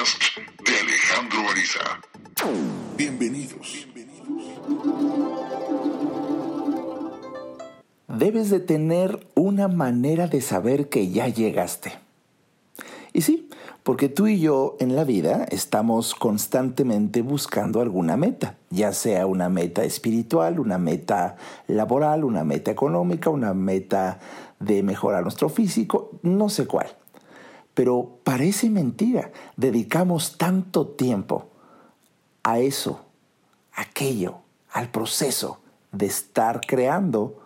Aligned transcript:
podcast 0.00 0.38
de 0.64 0.78
Alejandro 0.78 1.50
Ariza. 1.50 2.00
Bienvenidos. 2.96 3.86
Debes 8.08 8.50
de 8.50 8.60
tener 8.60 9.26
una 9.34 9.68
manera 9.68 10.26
de 10.26 10.40
saber 10.40 10.88
que 10.88 11.10
ya 11.10 11.28
llegaste. 11.28 11.92
Y 13.12 13.22
sí, 13.22 13.50
porque 13.82 14.08
tú 14.08 14.26
y 14.26 14.40
yo 14.40 14.76
en 14.80 14.96
la 14.96 15.04
vida 15.04 15.44
estamos 15.50 16.14
constantemente 16.14 17.20
buscando 17.22 17.80
alguna 17.80 18.16
meta, 18.16 18.56
ya 18.70 18.92
sea 18.92 19.26
una 19.26 19.48
meta 19.48 19.84
espiritual, 19.84 20.60
una 20.60 20.78
meta 20.78 21.36
laboral, 21.66 22.24
una 22.24 22.44
meta 22.44 22.70
económica, 22.70 23.28
una 23.28 23.52
meta 23.52 24.18
de 24.60 24.82
mejorar 24.82 25.24
nuestro 25.24 25.48
físico, 25.48 26.18
no 26.22 26.48
sé 26.48 26.66
cuál. 26.66 26.99
Pero 27.80 28.18
parece 28.24 28.68
mentira, 28.68 29.32
dedicamos 29.56 30.36
tanto 30.36 30.86
tiempo 30.86 31.48
a 32.42 32.58
eso, 32.58 33.06
aquello, 33.72 34.40
al 34.70 34.90
proceso 34.90 35.60
de 35.90 36.04
estar 36.04 36.60
creando 36.60 37.40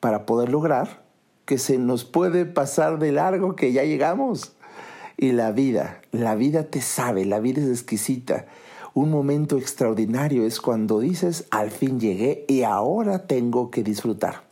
para 0.00 0.26
poder 0.26 0.48
lograr 0.48 1.04
que 1.44 1.56
se 1.56 1.78
nos 1.78 2.04
puede 2.04 2.46
pasar 2.46 2.98
de 2.98 3.12
largo 3.12 3.54
que 3.54 3.72
ya 3.72 3.84
llegamos. 3.84 4.56
Y 5.16 5.30
la 5.30 5.52
vida, 5.52 6.00
la 6.10 6.34
vida 6.34 6.64
te 6.64 6.80
sabe, 6.80 7.24
la 7.24 7.38
vida 7.38 7.62
es 7.62 7.68
exquisita. 7.68 8.46
Un 8.92 9.08
momento 9.08 9.56
extraordinario 9.56 10.46
es 10.46 10.60
cuando 10.60 10.98
dices, 10.98 11.46
al 11.52 11.70
fin 11.70 12.00
llegué 12.00 12.44
y 12.48 12.64
ahora 12.64 13.28
tengo 13.28 13.70
que 13.70 13.84
disfrutar. 13.84 14.42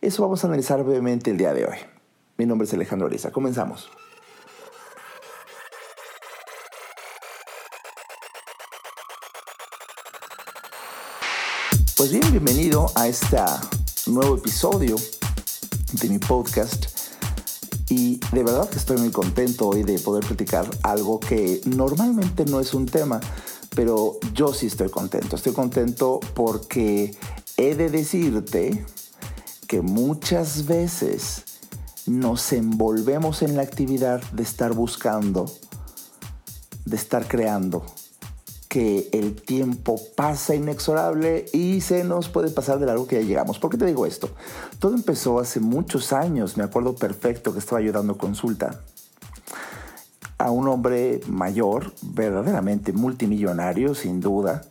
Eso 0.00 0.22
vamos 0.22 0.44
a 0.44 0.46
analizar 0.46 0.82
brevemente 0.82 1.30
el 1.30 1.36
día 1.36 1.52
de 1.52 1.66
hoy. 1.66 1.76
Mi 2.38 2.46
nombre 2.46 2.66
es 2.66 2.72
Alejandro 2.72 3.08
Ariza. 3.08 3.32
Comenzamos. 3.32 3.90
Pues 11.98 12.12
bien, 12.12 12.30
bienvenido 12.30 12.92
a 12.94 13.08
este 13.08 13.38
nuevo 14.06 14.36
episodio 14.36 14.94
de 16.00 16.08
mi 16.08 16.20
podcast. 16.20 16.86
Y 17.88 18.20
de 18.30 18.44
verdad 18.44 18.70
que 18.70 18.76
estoy 18.76 18.98
muy 18.98 19.10
contento 19.10 19.66
hoy 19.66 19.82
de 19.82 19.98
poder 19.98 20.24
platicar 20.24 20.70
algo 20.84 21.18
que 21.18 21.60
normalmente 21.64 22.44
no 22.44 22.60
es 22.60 22.72
un 22.72 22.86
tema, 22.86 23.18
pero 23.74 24.20
yo 24.32 24.54
sí 24.54 24.68
estoy 24.68 24.90
contento. 24.90 25.34
Estoy 25.34 25.52
contento 25.52 26.20
porque 26.34 27.16
he 27.56 27.74
de 27.74 27.90
decirte 27.90 28.86
que 29.66 29.80
muchas 29.80 30.66
veces 30.66 31.42
nos 32.06 32.52
envolvemos 32.52 33.42
en 33.42 33.56
la 33.56 33.62
actividad 33.62 34.22
de 34.30 34.44
estar 34.44 34.72
buscando, 34.72 35.46
de 36.84 36.94
estar 36.94 37.26
creando, 37.26 37.84
que 38.68 39.08
el 39.12 39.34
tiempo 39.34 39.98
pasa 40.14 40.54
inexorable 40.54 41.46
y 41.52 41.80
se 41.80 42.04
nos 42.04 42.28
puede 42.28 42.50
pasar 42.50 42.78
de 42.78 42.86
largo 42.86 43.06
que 43.06 43.16
ya 43.16 43.26
llegamos. 43.26 43.58
¿Por 43.58 43.70
qué 43.70 43.78
te 43.78 43.86
digo 43.86 44.04
esto? 44.04 44.28
Todo 44.78 44.94
empezó 44.94 45.40
hace 45.40 45.58
muchos 45.58 46.12
años, 46.12 46.56
me 46.56 46.64
acuerdo 46.64 46.94
perfecto 46.94 47.52
que 47.52 47.58
estaba 47.58 47.80
ayudando 47.80 48.18
consulta 48.18 48.80
a 50.36 50.50
un 50.50 50.68
hombre 50.68 51.20
mayor, 51.26 51.92
verdaderamente 52.02 52.92
multimillonario, 52.92 53.94
sin 53.94 54.20
duda, 54.20 54.62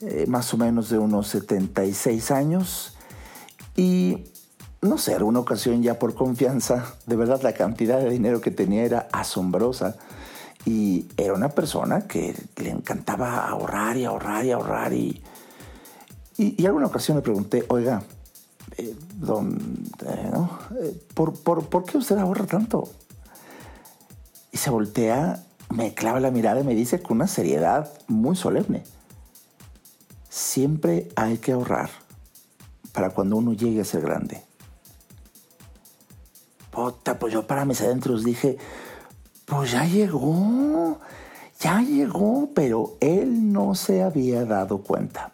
eh, 0.00 0.26
más 0.28 0.52
o 0.52 0.58
menos 0.58 0.90
de 0.90 0.98
unos 0.98 1.28
76 1.28 2.30
años, 2.30 2.96
y 3.74 4.24
no 4.82 4.98
sé, 4.98 5.16
una 5.22 5.40
ocasión 5.40 5.82
ya 5.82 5.98
por 5.98 6.14
confianza, 6.14 6.94
de 7.06 7.16
verdad 7.16 7.40
la 7.42 7.52
cantidad 7.52 7.98
de 7.98 8.10
dinero 8.10 8.40
que 8.40 8.50
tenía 8.50 8.84
era 8.84 9.08
asombrosa. 9.12 9.96
Y 10.66 11.06
era 11.16 11.32
una 11.32 11.48
persona 11.48 12.06
que 12.06 12.34
le 12.56 12.70
encantaba 12.70 13.48
ahorrar 13.48 13.96
y 13.96 14.04
ahorrar 14.04 14.44
y 14.44 14.50
ahorrar. 14.50 14.92
Y, 14.92 15.22
y, 16.36 16.66
alguna 16.66 16.86
ocasión 16.86 17.16
le 17.16 17.22
pregunté, 17.22 17.64
oiga, 17.68 18.02
eh, 18.76 18.94
don, 19.14 19.56
eh, 20.04 20.32
eh, 20.82 21.06
¿por, 21.14 21.32
por, 21.40 21.64
por 21.66 21.84
qué 21.84 21.96
usted 21.96 22.18
ahorra 22.18 22.46
tanto? 22.46 22.90
Y 24.52 24.58
se 24.58 24.70
voltea, 24.70 25.44
me 25.70 25.94
clava 25.94 26.20
la 26.20 26.30
mirada 26.30 26.60
y 26.60 26.64
me 26.64 26.74
dice 26.74 27.00
con 27.00 27.18
una 27.18 27.28
seriedad 27.28 27.90
muy 28.08 28.36
solemne, 28.36 28.82
siempre 30.28 31.08
hay 31.14 31.38
que 31.38 31.52
ahorrar 31.52 31.90
para 32.92 33.10
cuando 33.10 33.36
uno 33.36 33.52
llegue 33.52 33.80
a 33.80 33.84
ser 33.84 34.02
grande. 34.02 34.42
Puta, 36.70 37.18
pues 37.18 37.32
yo 37.32 37.46
para 37.46 37.64
mis 37.64 37.80
adentros 37.80 38.24
dije, 38.24 38.58
pues 39.46 39.70
ya 39.70 39.84
llegó, 39.84 40.98
ya 41.60 41.80
llegó, 41.80 42.50
pero 42.54 42.96
él 43.00 43.52
no 43.52 43.74
se 43.74 44.02
había 44.02 44.44
dado 44.44 44.78
cuenta. 44.78 45.32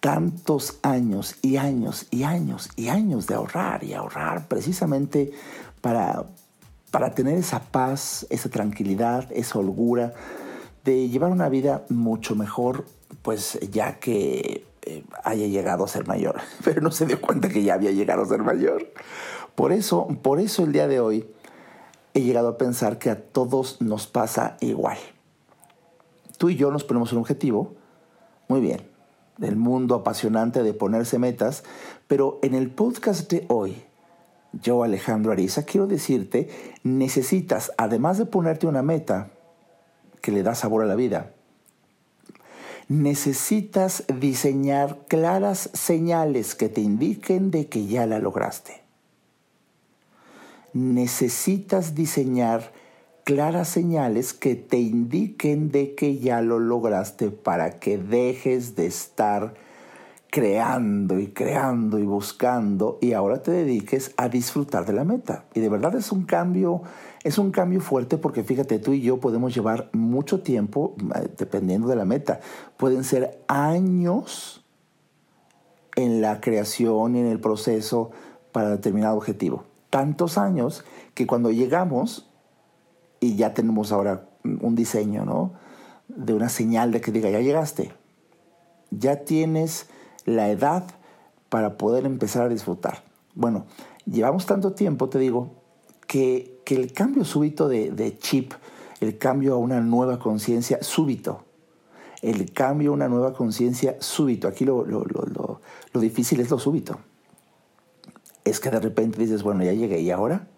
Tantos 0.00 0.78
años 0.82 1.34
y 1.42 1.56
años 1.56 2.06
y 2.10 2.22
años 2.22 2.68
y 2.76 2.88
años 2.88 3.26
de 3.26 3.34
ahorrar 3.34 3.82
y 3.82 3.94
ahorrar 3.94 4.46
precisamente 4.46 5.32
para, 5.80 6.24
para 6.90 7.14
tener 7.14 7.36
esa 7.38 7.60
paz, 7.60 8.26
esa 8.30 8.48
tranquilidad, 8.50 9.26
esa 9.32 9.58
holgura 9.58 10.12
de 10.84 11.08
llevar 11.08 11.32
una 11.32 11.48
vida 11.48 11.84
mucho 11.88 12.36
mejor, 12.36 12.84
pues 13.22 13.58
ya 13.72 13.98
que 13.98 14.66
eh, 14.82 15.04
haya 15.24 15.46
llegado 15.46 15.84
a 15.84 15.88
ser 15.88 16.06
mayor, 16.06 16.36
pero 16.64 16.82
no 16.82 16.90
se 16.90 17.06
dio 17.06 17.20
cuenta 17.20 17.48
que 17.48 17.62
ya 17.62 17.74
había 17.74 17.92
llegado 17.92 18.22
a 18.22 18.26
ser 18.26 18.42
mayor. 18.42 18.92
Por 19.54 19.72
eso, 19.72 20.06
por 20.22 20.38
eso 20.38 20.64
el 20.64 20.72
día 20.72 20.86
de 20.86 21.00
hoy 21.00 21.26
he 22.18 22.22
llegado 22.22 22.48
a 22.48 22.58
pensar 22.58 22.98
que 22.98 23.10
a 23.10 23.22
todos 23.22 23.80
nos 23.80 24.06
pasa 24.08 24.56
igual. 24.60 24.98
Tú 26.36 26.50
y 26.50 26.56
yo 26.56 26.70
nos 26.70 26.84
ponemos 26.84 27.12
un 27.12 27.20
objetivo, 27.20 27.74
muy 28.48 28.60
bien, 28.60 28.82
del 29.36 29.56
mundo 29.56 29.94
apasionante 29.94 30.64
de 30.64 30.74
ponerse 30.74 31.18
metas, 31.18 31.62
pero 32.08 32.40
en 32.42 32.54
el 32.54 32.70
podcast 32.70 33.30
de 33.30 33.46
hoy, 33.48 33.82
yo 34.52 34.82
Alejandro 34.82 35.30
Ariza, 35.30 35.64
quiero 35.64 35.86
decirte, 35.86 36.48
necesitas, 36.82 37.70
además 37.76 38.18
de 38.18 38.26
ponerte 38.26 38.66
una 38.66 38.82
meta 38.82 39.30
que 40.20 40.32
le 40.32 40.42
da 40.42 40.56
sabor 40.56 40.82
a 40.82 40.86
la 40.86 40.96
vida, 40.96 41.32
necesitas 42.88 44.04
diseñar 44.08 44.98
claras 45.06 45.70
señales 45.72 46.56
que 46.56 46.68
te 46.68 46.80
indiquen 46.80 47.52
de 47.52 47.68
que 47.68 47.86
ya 47.86 48.06
la 48.06 48.18
lograste. 48.18 48.87
Necesitas 50.78 51.96
diseñar 51.96 52.70
claras 53.24 53.66
señales 53.68 54.32
que 54.32 54.54
te 54.54 54.78
indiquen 54.78 55.72
de 55.72 55.96
que 55.96 56.18
ya 56.18 56.40
lo 56.40 56.60
lograste 56.60 57.32
para 57.32 57.80
que 57.80 57.98
dejes 57.98 58.76
de 58.76 58.86
estar 58.86 59.54
creando 60.30 61.18
y 61.18 61.26
creando 61.32 61.98
y 61.98 62.04
buscando 62.04 62.96
y 63.00 63.12
ahora 63.14 63.42
te 63.42 63.50
dediques 63.50 64.14
a 64.16 64.28
disfrutar 64.28 64.86
de 64.86 64.92
la 64.92 65.02
meta. 65.02 65.46
Y 65.52 65.58
de 65.58 65.68
verdad 65.68 65.96
es 65.96 66.12
un 66.12 66.22
cambio, 66.22 66.82
es 67.24 67.38
un 67.38 67.50
cambio 67.50 67.80
fuerte 67.80 68.16
porque 68.16 68.44
fíjate, 68.44 68.78
tú 68.78 68.92
y 68.92 69.00
yo 69.00 69.18
podemos 69.18 69.52
llevar 69.52 69.90
mucho 69.92 70.42
tiempo 70.42 70.94
eh, 71.16 71.28
dependiendo 71.36 71.88
de 71.88 71.96
la 71.96 72.04
meta. 72.04 72.38
Pueden 72.76 73.02
ser 73.02 73.42
años 73.48 74.64
en 75.96 76.20
la 76.20 76.40
creación 76.40 77.16
y 77.16 77.18
en 77.18 77.26
el 77.26 77.40
proceso 77.40 78.12
para 78.52 78.70
determinado 78.70 79.16
objetivo. 79.16 79.67
Tantos 79.90 80.38
años 80.38 80.84
que 81.14 81.26
cuando 81.26 81.50
llegamos 81.50 82.28
y 83.20 83.36
ya 83.36 83.54
tenemos 83.54 83.92
ahora 83.92 84.28
un 84.44 84.74
diseño, 84.74 85.24
¿no? 85.24 85.52
De 86.08 86.34
una 86.34 86.48
señal 86.48 86.92
de 86.92 87.00
que 87.00 87.12
diga, 87.12 87.30
ya 87.30 87.40
llegaste. 87.40 87.92
Ya 88.90 89.24
tienes 89.24 89.88
la 90.24 90.50
edad 90.50 90.84
para 91.48 91.76
poder 91.76 92.06
empezar 92.06 92.42
a 92.44 92.48
disfrutar. 92.48 93.02
Bueno, 93.34 93.66
llevamos 94.06 94.46
tanto 94.46 94.72
tiempo, 94.72 95.08
te 95.08 95.18
digo, 95.18 95.58
que, 96.06 96.60
que 96.64 96.74
el 96.74 96.92
cambio 96.92 97.24
súbito 97.24 97.68
de, 97.68 97.90
de, 97.90 98.18
chip, 98.18 98.52
el 99.00 99.18
cambio 99.18 99.54
a 99.54 99.58
una 99.58 99.80
nueva 99.80 100.18
conciencia 100.18 100.82
súbito, 100.82 101.44
el 102.22 102.52
cambio 102.52 102.90
a 102.90 102.94
una 102.94 103.08
nueva 103.08 103.32
conciencia 103.32 103.96
súbito, 104.00 104.48
aquí 104.48 104.64
lo, 104.64 104.84
lo, 104.84 105.04
lo, 105.04 105.60
lo, 105.92 106.00
difícil 106.00 106.40
es 106.40 106.50
lo 106.50 106.58
súbito. 106.58 106.98
Es 108.48 108.60
que 108.60 108.70
de 108.70 108.80
repente 108.80 109.18
dices, 109.18 109.42
bueno, 109.42 109.62
ya 109.64 109.72
llegué, 109.72 110.00
¿y 110.00 110.10
ahora? 110.10 110.48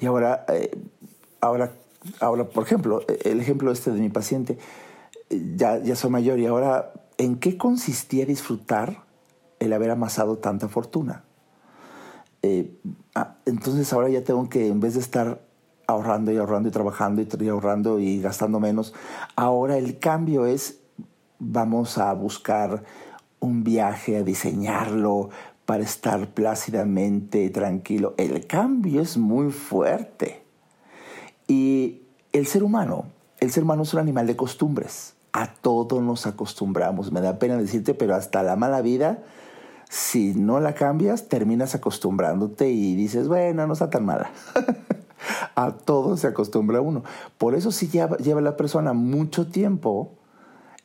Y 0.00 0.06
ahora, 0.06 0.44
eh, 0.48 0.70
ahora, 1.40 1.72
ahora, 2.20 2.44
por 2.48 2.64
ejemplo, 2.64 3.02
el 3.24 3.40
ejemplo 3.40 3.70
este 3.70 3.90
de 3.90 4.00
mi 4.00 4.08
paciente, 4.08 4.58
ya, 5.30 5.78
ya 5.78 5.96
soy 5.96 6.10
mayor 6.10 6.38
y 6.38 6.46
ahora 6.46 6.92
en 7.18 7.36
qué 7.36 7.56
consistía 7.56 8.26
disfrutar 8.26 9.04
el 9.60 9.72
haber 9.72 9.90
amasado 9.90 10.38
tanta 10.38 10.68
fortuna. 10.68 11.24
Eh, 12.42 12.76
ah, 13.14 13.36
entonces 13.46 13.90
ahora 13.92 14.08
ya 14.08 14.22
tengo 14.22 14.48
que, 14.48 14.68
en 14.68 14.80
vez 14.80 14.94
de 14.94 15.00
estar 15.00 15.40
ahorrando 15.86 16.32
y 16.32 16.36
ahorrando 16.36 16.68
y 16.68 16.72
trabajando 16.72 17.22
y 17.22 17.48
ahorrando 17.48 17.98
y 17.98 18.20
gastando 18.20 18.60
menos, 18.60 18.94
ahora 19.36 19.78
el 19.78 19.98
cambio 19.98 20.46
es, 20.46 20.80
vamos 21.38 21.98
a 21.98 22.12
buscar 22.12 22.84
un 23.40 23.64
viaje, 23.64 24.16
a 24.16 24.22
diseñarlo 24.22 25.30
para 25.66 25.82
estar 25.82 26.28
plácidamente 26.28 27.48
tranquilo. 27.50 28.14
El 28.16 28.46
cambio 28.46 29.00
es 29.00 29.16
muy 29.16 29.50
fuerte. 29.50 30.42
Y 31.46 32.02
el 32.32 32.46
ser 32.46 32.62
humano, 32.62 33.06
el 33.40 33.50
ser 33.50 33.62
humano 33.62 33.82
es 33.82 33.94
un 33.94 34.00
animal 34.00 34.26
de 34.26 34.36
costumbres. 34.36 35.14
A 35.32 35.52
todo 35.54 36.00
nos 36.00 36.26
acostumbramos. 36.26 37.12
Me 37.12 37.20
da 37.20 37.38
pena 37.38 37.56
decirte, 37.56 37.94
pero 37.94 38.14
hasta 38.14 38.42
la 38.42 38.56
mala 38.56 38.82
vida, 38.82 39.22
si 39.88 40.34
no 40.34 40.60
la 40.60 40.74
cambias, 40.74 41.28
terminas 41.28 41.74
acostumbrándote 41.74 42.70
y 42.70 42.94
dices, 42.94 43.28
bueno, 43.28 43.66
no 43.66 43.72
está 43.72 43.90
tan 43.90 44.04
mala. 44.04 44.30
a 45.54 45.72
todo 45.72 46.16
se 46.16 46.26
acostumbra 46.26 46.80
uno. 46.80 47.04
Por 47.38 47.54
eso 47.54 47.72
si 47.72 47.88
lleva, 47.88 48.16
lleva 48.18 48.40
la 48.40 48.56
persona 48.56 48.92
mucho 48.92 49.46
tiempo, 49.46 50.12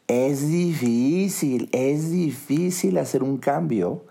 es 0.07 0.47
difícil, 0.47 1.69
es 1.71 2.11
difícil 2.11 2.97
hacer 2.97 3.21
un 3.21 3.37
cambio 3.37 4.05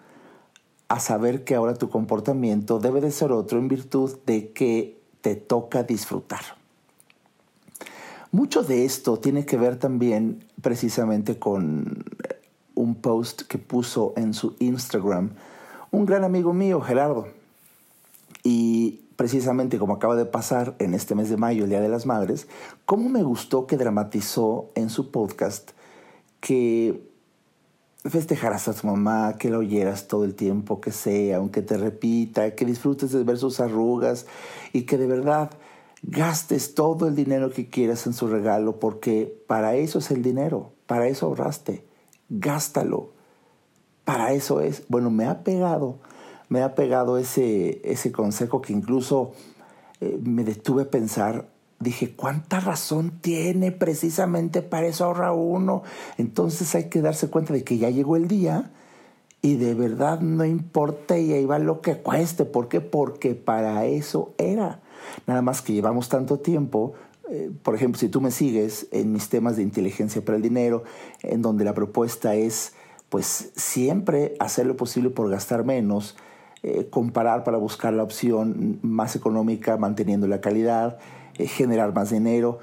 a 0.88 1.00
saber 1.00 1.44
que 1.44 1.54
ahora 1.54 1.74
tu 1.74 1.90
comportamiento 1.90 2.78
debe 2.78 3.00
de 3.00 3.10
ser 3.10 3.30
otro 3.32 3.58
en 3.58 3.68
virtud 3.68 4.16
de 4.26 4.52
que 4.52 4.98
te 5.20 5.36
toca 5.36 5.82
disfrutar. 5.82 6.40
Mucho 8.30 8.62
de 8.62 8.84
esto 8.84 9.18
tiene 9.18 9.46
que 9.46 9.56
ver 9.56 9.78
también 9.78 10.44
precisamente 10.60 11.38
con 11.38 12.04
un 12.74 12.94
post 12.94 13.42
que 13.42 13.58
puso 13.58 14.12
en 14.16 14.34
su 14.34 14.54
Instagram 14.58 15.30
un 15.90 16.06
gran 16.06 16.24
amigo 16.24 16.52
mío, 16.52 16.80
Gerardo. 16.80 17.28
Y 18.42 19.00
precisamente 19.16 19.78
como 19.78 19.94
acaba 19.94 20.16
de 20.16 20.26
pasar 20.26 20.76
en 20.78 20.94
este 20.94 21.14
mes 21.14 21.28
de 21.28 21.36
mayo, 21.36 21.64
el 21.64 21.70
Día 21.70 21.80
de 21.80 21.88
las 21.88 22.06
Madres, 22.06 22.46
cómo 22.84 23.08
me 23.08 23.22
gustó 23.22 23.66
que 23.66 23.76
dramatizó 23.76 24.70
en 24.74 24.90
su 24.90 25.10
podcast 25.10 25.70
que 26.40 27.07
festejaras 28.04 28.68
a 28.68 28.74
tu 28.74 28.86
mamá, 28.86 29.36
que 29.38 29.50
la 29.50 29.58
oyeras 29.58 30.06
todo 30.06 30.24
el 30.24 30.34
tiempo 30.34 30.80
que 30.80 30.92
sea, 30.92 31.38
aunque 31.38 31.62
te 31.62 31.76
repita, 31.76 32.54
que 32.54 32.64
disfrutes 32.64 33.12
de 33.12 33.24
ver 33.24 33.38
sus 33.38 33.60
arrugas 33.60 34.26
y 34.72 34.82
que 34.82 34.96
de 34.96 35.06
verdad 35.06 35.50
gastes 36.02 36.74
todo 36.74 37.08
el 37.08 37.16
dinero 37.16 37.50
que 37.50 37.68
quieras 37.68 38.06
en 38.06 38.14
su 38.14 38.28
regalo, 38.28 38.78
porque 38.78 39.42
para 39.46 39.74
eso 39.74 39.98
es 39.98 40.10
el 40.10 40.22
dinero, 40.22 40.72
para 40.86 41.08
eso 41.08 41.26
ahorraste, 41.26 41.84
gástalo, 42.28 43.10
para 44.04 44.32
eso 44.32 44.60
es. 44.60 44.84
Bueno, 44.88 45.10
me 45.10 45.26
ha 45.26 45.42
pegado, 45.42 45.98
me 46.48 46.62
ha 46.62 46.74
pegado 46.74 47.18
ese, 47.18 47.80
ese 47.84 48.12
consejo 48.12 48.62
que 48.62 48.72
incluso 48.72 49.32
eh, 50.00 50.18
me 50.22 50.44
detuve 50.44 50.82
a 50.82 50.90
pensar 50.90 51.48
dije, 51.80 52.14
¿cuánta 52.14 52.60
razón 52.60 53.18
tiene 53.20 53.72
precisamente 53.72 54.62
para 54.62 54.86
eso 54.86 55.04
ahorra 55.04 55.32
uno? 55.32 55.82
Entonces 56.16 56.74
hay 56.74 56.88
que 56.88 57.02
darse 57.02 57.28
cuenta 57.28 57.52
de 57.52 57.64
que 57.64 57.78
ya 57.78 57.90
llegó 57.90 58.16
el 58.16 58.28
día 58.28 58.70
y 59.40 59.56
de 59.56 59.74
verdad 59.74 60.20
no 60.20 60.44
importa 60.44 61.18
y 61.18 61.32
ahí 61.32 61.46
va 61.46 61.58
lo 61.58 61.80
que 61.80 61.98
cueste. 61.98 62.44
¿Por 62.44 62.68
qué? 62.68 62.80
Porque 62.80 63.34
para 63.34 63.86
eso 63.86 64.34
era. 64.38 64.80
Nada 65.26 65.42
más 65.42 65.62
que 65.62 65.72
llevamos 65.72 66.08
tanto 66.08 66.38
tiempo. 66.38 66.94
Eh, 67.30 67.50
por 67.62 67.74
ejemplo, 67.74 68.00
si 68.00 68.08
tú 68.08 68.20
me 68.20 68.30
sigues 68.30 68.88
en 68.90 69.12
mis 69.12 69.28
temas 69.28 69.56
de 69.56 69.62
inteligencia 69.62 70.24
para 70.24 70.36
el 70.36 70.42
dinero, 70.42 70.82
en 71.22 71.42
donde 71.42 71.64
la 71.64 71.74
propuesta 71.74 72.34
es 72.34 72.72
pues 73.08 73.52
siempre 73.56 74.34
hacer 74.38 74.66
lo 74.66 74.76
posible 74.76 75.10
por 75.10 75.30
gastar 75.30 75.64
menos, 75.64 76.16
eh, 76.62 76.88
comparar 76.90 77.44
para 77.44 77.56
buscar 77.56 77.92
la 77.92 78.02
opción 78.02 78.80
más 78.82 79.14
económica 79.14 79.76
manteniendo 79.76 80.26
la 80.26 80.40
calidad, 80.40 80.98
generar 81.46 81.94
más 81.94 82.10
dinero, 82.10 82.58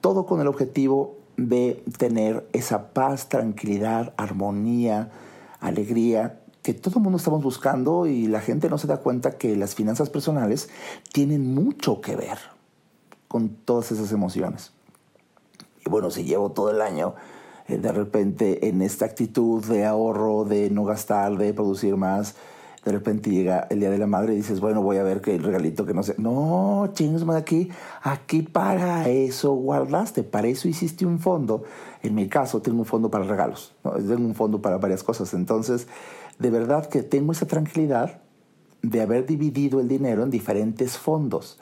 todo 0.00 0.26
con 0.26 0.40
el 0.40 0.46
objetivo 0.46 1.16
de 1.36 1.84
tener 1.98 2.48
esa 2.52 2.90
paz, 2.92 3.28
tranquilidad, 3.28 4.14
armonía, 4.16 5.10
alegría 5.60 6.40
que 6.62 6.74
todo 6.74 6.96
el 6.96 7.02
mundo 7.04 7.18
estamos 7.18 7.44
buscando 7.44 8.06
y 8.06 8.26
la 8.26 8.40
gente 8.40 8.68
no 8.68 8.76
se 8.76 8.88
da 8.88 8.96
cuenta 8.96 9.38
que 9.38 9.54
las 9.54 9.76
finanzas 9.76 10.10
personales 10.10 10.68
tienen 11.12 11.54
mucho 11.54 12.00
que 12.00 12.16
ver 12.16 12.38
con 13.28 13.50
todas 13.50 13.92
esas 13.92 14.10
emociones. 14.10 14.72
Y 15.84 15.88
bueno, 15.88 16.10
si 16.10 16.24
llevo 16.24 16.50
todo 16.50 16.72
el 16.72 16.80
año 16.80 17.14
eh, 17.68 17.78
de 17.78 17.92
repente 17.92 18.68
en 18.68 18.82
esta 18.82 19.04
actitud 19.04 19.64
de 19.64 19.84
ahorro, 19.84 20.44
de 20.44 20.68
no 20.70 20.84
gastar, 20.84 21.36
de 21.36 21.54
producir 21.54 21.96
más, 21.96 22.34
de 22.86 22.92
repente 22.92 23.30
llega 23.30 23.66
el 23.68 23.80
Día 23.80 23.90
de 23.90 23.98
la 23.98 24.06
Madre 24.06 24.32
y 24.32 24.36
dices, 24.36 24.60
bueno, 24.60 24.80
voy 24.80 24.98
a 24.98 25.02
ver 25.02 25.20
que 25.20 25.34
el 25.34 25.42
regalito 25.42 25.84
que 25.84 25.92
no 25.92 26.04
sé. 26.04 26.14
No, 26.18 26.88
chingues, 26.92 27.28
aquí, 27.30 27.68
aquí 28.00 28.42
para 28.42 29.08
eso 29.08 29.54
guardaste, 29.54 30.22
para 30.22 30.46
eso 30.46 30.68
hiciste 30.68 31.04
un 31.04 31.18
fondo. 31.18 31.64
En 32.04 32.14
mi 32.14 32.28
caso, 32.28 32.62
tengo 32.62 32.78
un 32.78 32.84
fondo 32.84 33.10
para 33.10 33.24
regalos, 33.24 33.74
tengo 33.82 34.24
un 34.24 34.36
fondo 34.36 34.62
para 34.62 34.78
varias 34.78 35.02
cosas. 35.02 35.34
Entonces, 35.34 35.88
de 36.38 36.48
verdad 36.50 36.86
que 36.86 37.02
tengo 37.02 37.32
esa 37.32 37.46
tranquilidad 37.48 38.20
de 38.82 39.00
haber 39.00 39.26
dividido 39.26 39.80
el 39.80 39.88
dinero 39.88 40.22
en 40.22 40.30
diferentes 40.30 40.96
fondos. 40.96 41.58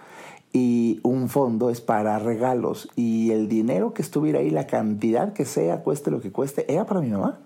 Y 0.53 1.01
un 1.05 1.31
fondo 1.31 1.71
es 1.71 1.81
para 1.81 2.19
regalos. 2.19 2.91
Y 2.97 3.31
el 3.31 3.49
dinero 3.49 3.95
que 3.95 4.03
estuviera 4.03 4.41
ahí, 4.41 4.51
la 4.51 4.67
cantidad 4.67 5.33
que 5.33 5.47
sea, 5.47 5.81
cueste 5.83 6.11
lo 6.11 6.21
que 6.21 6.31
cueste, 6.31 6.71
era 6.71 6.85
para 6.85 7.01
mi 7.01 7.09
mamá 7.09 7.41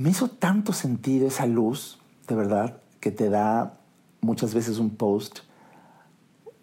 me 0.00 0.08
hizo 0.08 0.28
tanto 0.28 0.72
sentido 0.72 1.28
esa 1.28 1.44
luz, 1.44 1.98
de 2.26 2.34
verdad, 2.34 2.80
que 3.00 3.10
te 3.10 3.28
da 3.28 3.78
muchas 4.22 4.54
veces 4.54 4.78
un 4.78 4.96
post, 4.96 5.40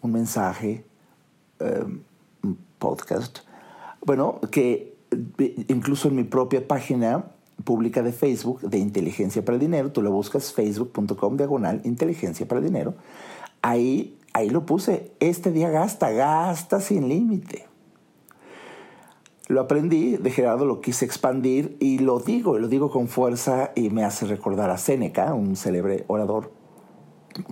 un 0.00 0.10
mensaje, 0.10 0.84
em, 1.60 2.02
un 2.42 2.58
podcast. 2.80 3.38
Bueno, 4.04 4.40
que 4.50 4.96
eh, 5.38 5.64
incluso 5.68 6.08
en 6.08 6.16
mi 6.16 6.24
propia 6.24 6.66
página 6.66 7.26
pública 7.62 8.02
de 8.02 8.10
Facebook 8.10 8.60
de 8.62 8.78
Inteligencia 8.78 9.44
para 9.44 9.54
el 9.54 9.60
Dinero, 9.60 9.92
tú 9.92 10.02
lo 10.02 10.10
buscas 10.10 10.52
facebook.com 10.52 11.36
diagonal 11.36 11.80
Inteligencia 11.84 12.48
para 12.48 12.58
el 12.58 12.66
Dinero, 12.66 12.96
ahí, 13.62 14.18
ahí 14.32 14.50
lo 14.50 14.66
puse, 14.66 15.12
este 15.20 15.52
día 15.52 15.70
gasta, 15.70 16.10
gasta 16.10 16.80
sin 16.80 17.08
límite. 17.08 17.67
Lo 19.48 19.62
aprendí 19.62 20.18
de 20.18 20.30
Gerardo, 20.30 20.66
lo 20.66 20.82
quise 20.82 21.06
expandir 21.06 21.78
y 21.80 22.00
lo 22.00 22.20
digo, 22.20 22.58
y 22.58 22.60
lo 22.60 22.68
digo 22.68 22.90
con 22.90 23.08
fuerza 23.08 23.72
y 23.74 23.88
me 23.88 24.04
hace 24.04 24.26
recordar 24.26 24.68
a 24.68 24.76
Séneca, 24.76 25.32
un 25.32 25.56
célebre 25.56 26.04
orador, 26.06 26.52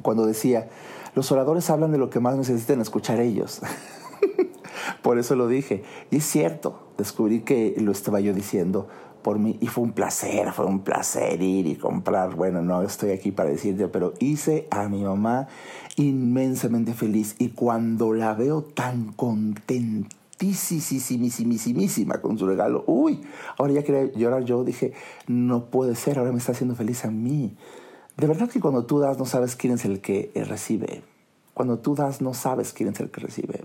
cuando 0.03 0.27
decía, 0.27 0.69
los 1.15 1.33
oradores 1.33 1.71
hablan 1.71 1.93
de 1.93 1.99
lo 1.99 2.11
que 2.11 2.21
más 2.21 2.37
necesitan 2.37 2.83
escuchar 2.83 3.19
ellos. 3.21 3.63
por 5.03 5.19
eso 5.19 5.37
lo 5.37 5.49
dije. 5.49 5.85
Y 6.11 6.17
es 6.17 6.25
cierto, 6.25 6.91
descubrí 6.99 7.41
que 7.41 7.75
lo 7.79 7.93
estaba 7.93 8.21
yo 8.21 8.35
diciendo 8.35 8.89
por 9.23 9.39
mí 9.39 9.57
y 9.63 9.69
fue 9.69 9.83
un 9.83 9.93
placer, 9.93 10.53
fue 10.53 10.67
un 10.67 10.81
placer 10.81 11.43
ir 11.43 11.67
y 11.67 11.77
comprar. 11.77 12.35
Bueno, 12.35 12.61
no 12.61 12.83
estoy 12.83 13.13
aquí 13.13 13.33
para 13.33 13.49
decirte, 13.49 13.89
pero 13.89 14.13
hice 14.19 14.69
a 14.71 14.89
mi 14.89 15.03
mamá 15.03 15.49
inmensamente 15.97 16.93
feliz 16.93 17.37
y 17.39 17.49
cuando 17.49 18.13
la 18.13 18.35
veo 18.35 18.63
tan 18.63 19.15
contenta, 19.15 20.15
con 22.21 22.39
su 22.39 22.47
regalo. 22.47 22.85
Uy, 22.87 23.23
ahora 23.59 23.73
ya 23.73 23.83
quería 23.83 24.13
llorar 24.13 24.45
yo, 24.45 24.65
dije, 24.65 24.93
no 25.27 25.67
puede 25.67 25.95
ser, 25.95 26.19
ahora 26.19 26.33
me 26.33 26.39
está 26.39 26.53
haciendo 26.53 26.75
feliz 26.75 27.05
a 27.05 27.11
mí. 27.11 27.57
De 28.17 28.27
verdad 28.27 28.49
que 28.49 28.61
cuando 28.61 28.85
tú 28.85 28.99
das 28.99 29.19
no 29.19 29.27
sabes 29.27 29.57
quién 29.57 29.75
es 29.75 29.85
el 29.85 30.01
que 30.01 30.31
recibe. 30.35 31.03
Cuando 31.55 31.79
tú 31.79 31.95
das 31.95 32.21
no 32.21 32.35
sabes 32.35 32.73
quién 32.73 32.91
es 32.91 33.01
el 33.01 33.11
que 33.11 33.21
recibe. 33.21 33.65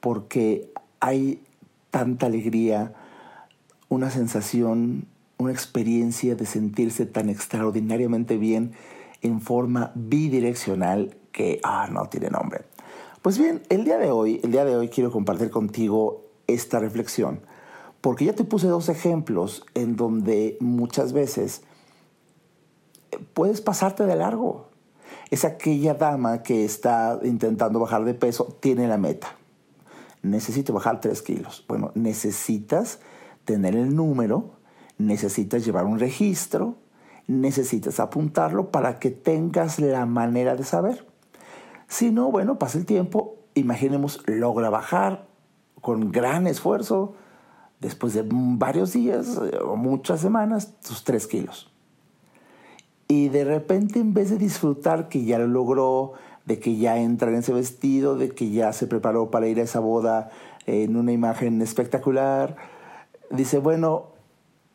Porque 0.00 0.70
hay 1.00 1.42
tanta 1.90 2.26
alegría, 2.26 2.94
una 3.88 4.10
sensación, 4.10 5.06
una 5.38 5.52
experiencia 5.52 6.34
de 6.34 6.46
sentirse 6.46 7.06
tan 7.06 7.28
extraordinariamente 7.28 8.36
bien 8.36 8.72
en 9.22 9.40
forma 9.40 9.92
bidireccional 9.94 11.16
que, 11.32 11.60
ah, 11.62 11.88
no 11.90 12.08
tiene 12.08 12.30
nombre. 12.30 12.64
Pues 13.22 13.36
bien, 13.36 13.62
el 13.68 13.84
día 13.84 13.98
de 13.98 14.12
hoy, 14.12 14.40
el 14.44 14.52
día 14.52 14.64
de 14.64 14.76
hoy 14.76 14.88
quiero 14.90 15.10
compartir 15.10 15.50
contigo 15.50 16.26
esta 16.46 16.78
reflexión, 16.78 17.40
porque 18.00 18.24
ya 18.24 18.32
te 18.32 18.44
puse 18.44 18.68
dos 18.68 18.88
ejemplos 18.88 19.66
en 19.74 19.96
donde 19.96 20.56
muchas 20.60 21.12
veces 21.12 21.62
puedes 23.34 23.60
pasarte 23.60 24.04
de 24.04 24.14
largo. 24.14 24.68
Es 25.30 25.44
aquella 25.44 25.94
dama 25.94 26.44
que 26.44 26.64
está 26.64 27.18
intentando 27.24 27.80
bajar 27.80 28.04
de 28.04 28.14
peso, 28.14 28.56
tiene 28.60 28.86
la 28.86 28.98
meta. 28.98 29.36
Necesito 30.22 30.72
bajar 30.72 31.00
tres 31.00 31.20
kilos. 31.20 31.64
Bueno, 31.66 31.90
necesitas 31.96 33.00
tener 33.44 33.74
el 33.74 33.96
número, 33.96 34.52
necesitas 34.96 35.64
llevar 35.64 35.86
un 35.86 35.98
registro, 35.98 36.76
necesitas 37.26 37.98
apuntarlo 37.98 38.70
para 38.70 39.00
que 39.00 39.10
tengas 39.10 39.80
la 39.80 40.06
manera 40.06 40.54
de 40.54 40.62
saber. 40.62 41.07
Si 41.88 42.10
no, 42.10 42.30
bueno, 42.30 42.58
pasa 42.58 42.78
el 42.78 42.86
tiempo, 42.86 43.36
imaginemos, 43.54 44.22
logra 44.26 44.70
bajar 44.70 45.26
con 45.80 46.12
gran 46.12 46.46
esfuerzo, 46.46 47.14
después 47.80 48.12
de 48.12 48.24
varios 48.26 48.92
días 48.92 49.40
o 49.64 49.76
muchas 49.76 50.20
semanas, 50.20 50.74
sus 50.80 51.04
tres 51.04 51.26
kilos. 51.26 51.72
Y 53.08 53.30
de 53.30 53.44
repente, 53.44 54.00
en 54.00 54.12
vez 54.12 54.30
de 54.30 54.36
disfrutar 54.36 55.08
que 55.08 55.24
ya 55.24 55.38
lo 55.38 55.46
logró, 55.46 56.12
de 56.44 56.58
que 56.58 56.76
ya 56.76 56.98
entra 56.98 57.30
en 57.30 57.36
ese 57.36 57.54
vestido, 57.54 58.16
de 58.16 58.30
que 58.30 58.50
ya 58.50 58.72
se 58.72 58.86
preparó 58.86 59.30
para 59.30 59.48
ir 59.48 59.58
a 59.58 59.62
esa 59.62 59.80
boda 59.80 60.30
en 60.66 60.96
una 60.96 61.12
imagen 61.12 61.62
espectacular, 61.62 62.56
dice, 63.30 63.58
bueno, 63.58 64.08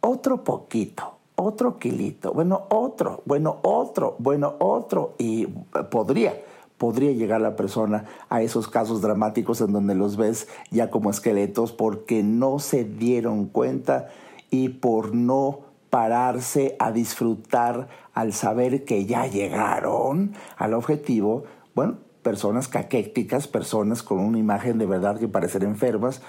otro 0.01 0.43
poquito, 0.43 1.17
otro 1.35 1.77
kilito, 1.77 2.33
bueno, 2.33 2.63
otro, 2.69 3.21
bueno, 3.25 3.59
otro, 3.61 4.15
bueno, 4.17 4.55
otro, 4.59 5.13
y 5.19 5.45
podría 5.91 6.33
podría 6.77 7.11
llegar 7.11 7.41
la 7.41 7.55
persona 7.55 8.05
a 8.29 8.41
esos 8.41 8.67
casos 8.67 9.01
dramáticos 9.01 9.61
en 9.61 9.71
donde 9.71 9.95
los 9.95 10.17
ves 10.17 10.47
ya 10.71 10.89
como 10.89 11.09
esqueletos 11.09 11.71
porque 11.71 12.23
no 12.23 12.59
se 12.59 12.83
dieron 12.83 13.45
cuenta 13.45 14.09
y 14.49 14.69
por 14.69 15.15
no 15.15 15.61
pararse 15.89 16.75
a 16.79 16.91
disfrutar 16.91 17.87
al 18.13 18.33
saber 18.33 18.83
que 18.83 19.05
ya 19.05 19.27
llegaron 19.27 20.33
al 20.57 20.73
objetivo, 20.73 21.43
bueno, 21.75 21.97
personas 22.23 22.67
caquéticas, 22.67 23.47
personas 23.47 24.01
con 24.01 24.19
una 24.19 24.39
imagen 24.39 24.77
de 24.77 24.85
verdad 24.85 25.19
que 25.19 25.27
parecen 25.27 25.63
enfermas, 25.63 26.21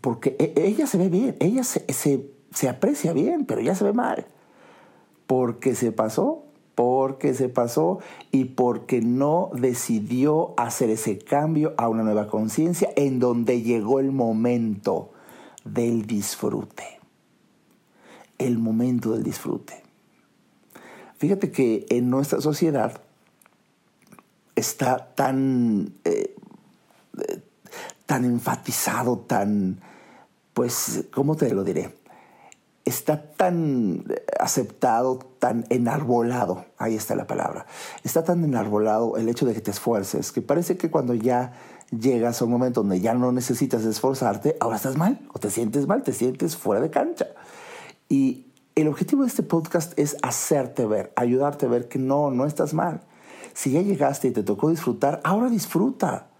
porque 0.00 0.36
e, 0.38 0.52
ella 0.56 0.86
se 0.86 0.98
ve 0.98 1.08
bien, 1.08 1.36
ella 1.40 1.64
se, 1.64 1.84
se 2.50 2.68
aprecia 2.68 3.12
bien, 3.12 3.44
pero 3.44 3.60
ya 3.60 3.74
se 3.74 3.84
ve 3.84 3.92
mal, 3.92 4.26
porque 5.26 5.74
se 5.74 5.90
pasó 5.90 6.44
porque 6.74 7.34
se 7.34 7.48
pasó 7.48 7.98
y 8.30 8.46
porque 8.46 9.00
no 9.00 9.50
decidió 9.54 10.54
hacer 10.56 10.90
ese 10.90 11.18
cambio 11.18 11.74
a 11.76 11.88
una 11.88 12.02
nueva 12.02 12.28
conciencia 12.28 12.90
en 12.96 13.18
donde 13.18 13.62
llegó 13.62 14.00
el 14.00 14.12
momento 14.12 15.12
del 15.64 16.06
disfrute. 16.06 16.98
El 18.38 18.58
momento 18.58 19.12
del 19.12 19.22
disfrute. 19.22 19.82
Fíjate 21.18 21.52
que 21.52 21.86
en 21.90 22.10
nuestra 22.10 22.40
sociedad 22.40 23.00
está 24.56 25.14
tan, 25.14 25.94
eh, 26.04 26.34
tan 28.06 28.24
enfatizado, 28.24 29.18
tan, 29.18 29.80
pues, 30.52 31.04
¿cómo 31.12 31.36
te 31.36 31.54
lo 31.54 31.62
diré? 31.62 32.01
Está 32.84 33.22
tan 33.32 34.04
aceptado, 34.38 35.18
tan 35.38 35.64
enarbolado, 35.70 36.64
ahí 36.78 36.96
está 36.96 37.14
la 37.14 37.26
palabra, 37.26 37.66
está 38.04 38.24
tan 38.24 38.42
enarbolado 38.44 39.16
el 39.16 39.28
hecho 39.28 39.46
de 39.46 39.54
que 39.54 39.60
te 39.60 39.70
esfuerces, 39.70 40.32
que 40.32 40.42
parece 40.42 40.76
que 40.76 40.90
cuando 40.90 41.14
ya 41.14 41.52
llegas 41.90 42.40
a 42.40 42.44
un 42.44 42.50
momento 42.50 42.80
donde 42.80 43.00
ya 43.00 43.14
no 43.14 43.32
necesitas 43.32 43.84
esforzarte, 43.84 44.56
ahora 44.60 44.76
estás 44.76 44.96
mal, 44.96 45.20
o 45.32 45.38
te 45.38 45.50
sientes 45.50 45.86
mal, 45.86 46.02
te 46.02 46.12
sientes 46.12 46.56
fuera 46.56 46.80
de 46.80 46.90
cancha. 46.90 47.28
Y 48.08 48.46
el 48.74 48.88
objetivo 48.88 49.22
de 49.22 49.28
este 49.28 49.42
podcast 49.42 49.98
es 49.98 50.16
hacerte 50.22 50.86
ver, 50.86 51.12
ayudarte 51.16 51.66
a 51.66 51.68
ver 51.68 51.88
que 51.88 51.98
no, 51.98 52.30
no 52.30 52.46
estás 52.46 52.74
mal. 52.74 53.02
Si 53.54 53.70
ya 53.70 53.82
llegaste 53.82 54.28
y 54.28 54.30
te 54.30 54.42
tocó 54.42 54.70
disfrutar, 54.70 55.20
ahora 55.24 55.50
disfruta. 55.50 56.31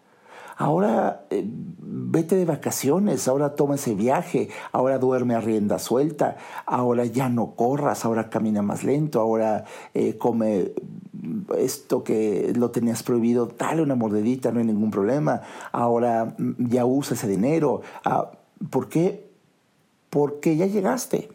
Ahora 0.57 1.27
eh, 1.31 1.45
vete 1.47 2.37
de 2.37 2.45
vacaciones, 2.45 3.27
ahora 3.29 3.55
toma 3.55 3.77
ese 3.77 3.95
viaje, 3.95 4.49
ahora 4.73 4.99
duerme 4.99 5.35
a 5.35 5.41
rienda 5.41 5.79
suelta, 5.79 6.37
ahora 6.67 7.05
ya 7.05 7.29
no 7.29 7.55
corras, 7.55 8.05
ahora 8.05 8.31
camina 8.31 8.63
más 8.63 8.85
lento, 8.85 9.21
ahora 9.21 9.65
eh, 9.95 10.19
come 10.19 10.73
esto 11.57 12.05
que 12.05 12.53
lo 12.57 12.71
tenías 12.71 13.03
prohibido, 13.03 13.47
dale 13.47 13.83
una 13.83 13.95
mordedita, 13.95 14.53
no 14.53 14.61
hay 14.61 14.67
ningún 14.67 14.91
problema, 14.91 15.43
ahora 15.71 16.35
mm, 16.37 16.69
ya 16.69 16.85
usa 16.85 17.15
ese 17.15 17.29
dinero. 17.29 17.83
Ah, 18.05 18.31
¿Por 18.71 18.89
qué? 18.89 19.31
Porque 20.11 20.57
ya 20.57 20.67
llegaste. 20.67 21.31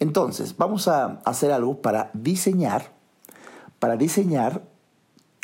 Entonces, 0.00 0.56
vamos 0.56 0.88
a 0.88 1.20
hacer 1.24 1.52
algo 1.52 1.80
para 1.80 2.10
diseñar, 2.14 2.92
para 3.78 3.96
diseñar 3.96 4.62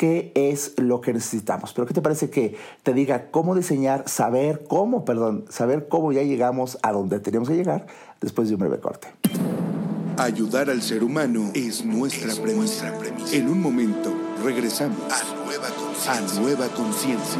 qué 0.01 0.31
es 0.33 0.73
lo 0.77 0.99
que 0.99 1.13
necesitamos. 1.13 1.73
Pero 1.73 1.85
¿qué 1.85 1.93
te 1.93 2.01
parece 2.01 2.31
que 2.31 2.55
te 2.81 2.91
diga 2.91 3.29
cómo 3.29 3.53
diseñar, 3.53 4.09
saber 4.09 4.63
cómo, 4.67 5.05
perdón, 5.05 5.45
saber 5.49 5.87
cómo 5.89 6.11
ya 6.11 6.23
llegamos 6.23 6.79
a 6.81 6.91
donde 6.91 7.19
teníamos 7.19 7.49
que 7.49 7.55
llegar 7.55 7.85
después 8.19 8.47
de 8.47 8.55
un 8.55 8.61
breve 8.61 8.79
corte? 8.79 9.09
Ayudar 10.17 10.71
al 10.71 10.81
ser 10.81 11.03
humano 11.03 11.51
es 11.53 11.85
nuestra, 11.85 12.33
premisa. 12.33 12.91
En 13.31 13.47
un 13.47 13.61
momento 13.61 14.11
regresamos 14.43 14.97
a 15.11 16.39
nueva 16.41 16.67
conciencia. 16.69 17.39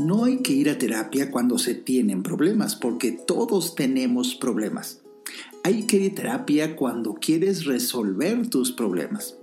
No 0.00 0.24
hay 0.24 0.38
que 0.38 0.54
ir 0.54 0.68
a 0.68 0.76
terapia 0.76 1.30
cuando 1.30 1.56
se 1.60 1.76
tienen 1.76 2.24
problemas, 2.24 2.74
porque 2.74 3.12
todos 3.12 3.76
tenemos 3.76 4.34
problemas. 4.34 5.02
Hay 5.62 5.84
que 5.84 5.98
ir 5.98 6.10
a 6.10 6.14
terapia 6.16 6.74
cuando 6.74 7.14
quieres 7.14 7.64
resolver 7.64 8.50
tus 8.50 8.72
problemas. 8.72 9.36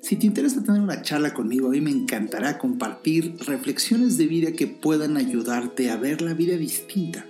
Si 0.00 0.16
te 0.16 0.26
interesa 0.26 0.62
tener 0.62 0.80
una 0.80 1.02
charla 1.02 1.34
conmigo, 1.34 1.68
a 1.68 1.72
mí 1.72 1.80
me 1.80 1.90
encantará 1.90 2.58
compartir 2.58 3.36
reflexiones 3.46 4.18
de 4.18 4.26
vida 4.26 4.52
que 4.52 4.66
puedan 4.66 5.16
ayudarte 5.16 5.90
a 5.90 5.96
ver 5.96 6.22
la 6.22 6.34
vida 6.34 6.56
distinta. 6.56 7.24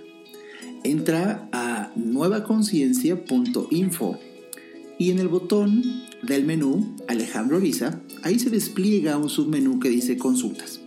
Entra 0.83 1.49
a 1.51 1.91
nuevaconciencia.info 1.95 4.19
y 4.99 5.11
en 5.11 5.19
el 5.19 5.27
botón 5.27 5.83
del 6.23 6.45
menú 6.45 6.95
Alejandro 7.07 7.57
Ariza, 7.57 8.01
ahí 8.23 8.39
se 8.39 8.49
despliega 8.49 9.17
un 9.17 9.29
submenú 9.29 9.79
que 9.79 9.89
dice 9.89 10.17
consultas. 10.17 10.81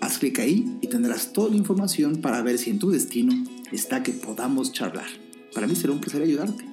Haz 0.00 0.18
clic 0.18 0.40
ahí 0.40 0.78
y 0.80 0.88
tendrás 0.88 1.32
toda 1.32 1.50
la 1.50 1.56
información 1.56 2.16
para 2.16 2.42
ver 2.42 2.58
si 2.58 2.70
en 2.70 2.78
tu 2.78 2.90
destino 2.90 3.32
está 3.70 4.02
que 4.02 4.12
podamos 4.12 4.72
charlar. 4.72 5.06
Para 5.54 5.66
mí 5.66 5.76
será 5.76 5.92
un 5.92 6.00
placer 6.00 6.22
ayudarte. 6.22 6.71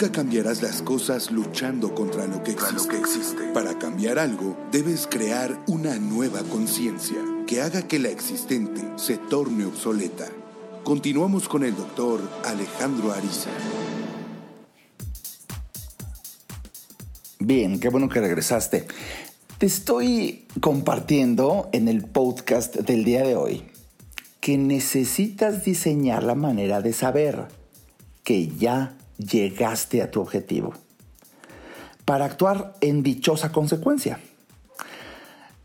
Nunca 0.00 0.12
cambiarás 0.12 0.62
las 0.62 0.80
cosas 0.80 1.32
luchando 1.32 1.92
contra 1.92 2.24
lo 2.28 2.40
que 2.44 2.52
existe. 2.52 3.50
Para 3.52 3.80
cambiar 3.80 4.20
algo, 4.20 4.56
debes 4.70 5.08
crear 5.08 5.58
una 5.66 5.96
nueva 5.96 6.44
conciencia 6.44 7.16
que 7.48 7.62
haga 7.62 7.88
que 7.88 7.98
la 7.98 8.08
existente 8.08 8.80
se 8.94 9.16
torne 9.16 9.64
obsoleta. 9.64 10.28
Continuamos 10.84 11.48
con 11.48 11.64
el 11.64 11.74
doctor 11.74 12.20
Alejandro 12.44 13.10
Ariza. 13.10 13.50
Bien, 17.40 17.80
qué 17.80 17.88
bueno 17.88 18.08
que 18.08 18.20
regresaste. 18.20 18.86
Te 19.58 19.66
estoy 19.66 20.46
compartiendo 20.60 21.68
en 21.72 21.88
el 21.88 22.04
podcast 22.04 22.76
del 22.76 23.02
día 23.02 23.24
de 23.24 23.34
hoy 23.34 23.64
que 24.38 24.58
necesitas 24.58 25.64
diseñar 25.64 26.22
la 26.22 26.36
manera 26.36 26.82
de 26.82 26.92
saber 26.92 27.48
que 28.22 28.46
ya 28.46 28.97
llegaste 29.18 30.02
a 30.02 30.10
tu 30.10 30.20
objetivo, 30.20 30.72
para 32.04 32.24
actuar 32.24 32.74
en 32.80 33.02
dichosa 33.02 33.52
consecuencia. 33.52 34.18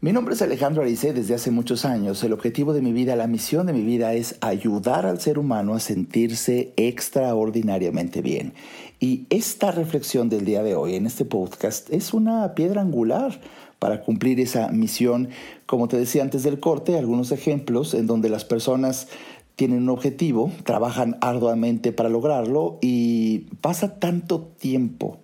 Mi 0.03 0.11
nombre 0.11 0.33
es 0.33 0.41
Alejandro 0.41 0.81
Arice 0.81 1.13
desde 1.13 1.33
hace 1.33 1.49
muchos 1.49 1.85
años. 1.85 2.21
El 2.25 2.33
objetivo 2.33 2.73
de 2.73 2.81
mi 2.81 2.91
vida, 2.91 3.15
la 3.15 3.25
misión 3.25 3.67
de 3.67 3.71
mi 3.71 3.83
vida 3.83 4.13
es 4.13 4.35
ayudar 4.41 5.05
al 5.05 5.21
ser 5.21 5.39
humano 5.39 5.75
a 5.75 5.79
sentirse 5.79 6.73
extraordinariamente 6.75 8.21
bien. 8.21 8.53
Y 8.99 9.27
esta 9.29 9.71
reflexión 9.71 10.27
del 10.27 10.43
día 10.43 10.61
de 10.61 10.75
hoy 10.75 10.95
en 10.95 11.05
este 11.05 11.23
podcast 11.23 11.89
es 11.89 12.13
una 12.13 12.53
piedra 12.53 12.81
angular 12.81 13.39
para 13.79 14.01
cumplir 14.01 14.41
esa 14.41 14.67
misión. 14.67 15.29
Como 15.65 15.87
te 15.87 15.97
decía 15.97 16.21
antes 16.21 16.43
del 16.43 16.59
corte, 16.59 16.97
algunos 16.97 17.31
ejemplos 17.31 17.93
en 17.93 18.05
donde 18.05 18.27
las 18.27 18.43
personas 18.43 19.07
tienen 19.55 19.83
un 19.83 19.89
objetivo, 19.89 20.51
trabajan 20.63 21.17
arduamente 21.21 21.91
para 21.91 22.09
lograrlo 22.09 22.79
y 22.81 23.39
pasa 23.61 23.99
tanto 23.99 24.41
tiempo 24.41 25.19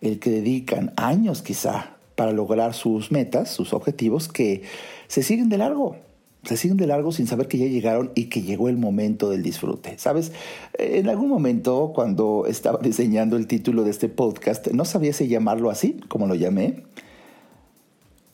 el 0.00 0.18
que 0.18 0.30
dedican, 0.30 0.92
años 0.96 1.42
quizá, 1.42 1.96
para 2.16 2.32
lograr 2.32 2.74
sus 2.74 3.12
metas, 3.12 3.50
sus 3.50 3.72
objetivos, 3.72 4.28
que 4.28 4.62
se 5.08 5.22
siguen 5.22 5.48
de 5.48 5.58
largo. 5.58 5.96
Se 6.42 6.56
siguen 6.56 6.78
de 6.78 6.86
largo 6.86 7.12
sin 7.12 7.26
saber 7.26 7.48
que 7.48 7.58
ya 7.58 7.66
llegaron 7.66 8.12
y 8.14 8.24
que 8.24 8.40
llegó 8.40 8.70
el 8.70 8.78
momento 8.78 9.28
del 9.28 9.42
disfrute. 9.42 9.98
Sabes, 9.98 10.32
en 10.78 11.08
algún 11.08 11.28
momento 11.28 11.92
cuando 11.94 12.46
estaba 12.46 12.78
diseñando 12.82 13.36
el 13.36 13.46
título 13.46 13.84
de 13.84 13.90
este 13.90 14.08
podcast, 14.08 14.68
no 14.68 14.84
sabía 14.84 15.12
si 15.12 15.28
llamarlo 15.28 15.70
así, 15.70 16.00
como 16.08 16.26
lo 16.26 16.34
llamé, 16.34 16.82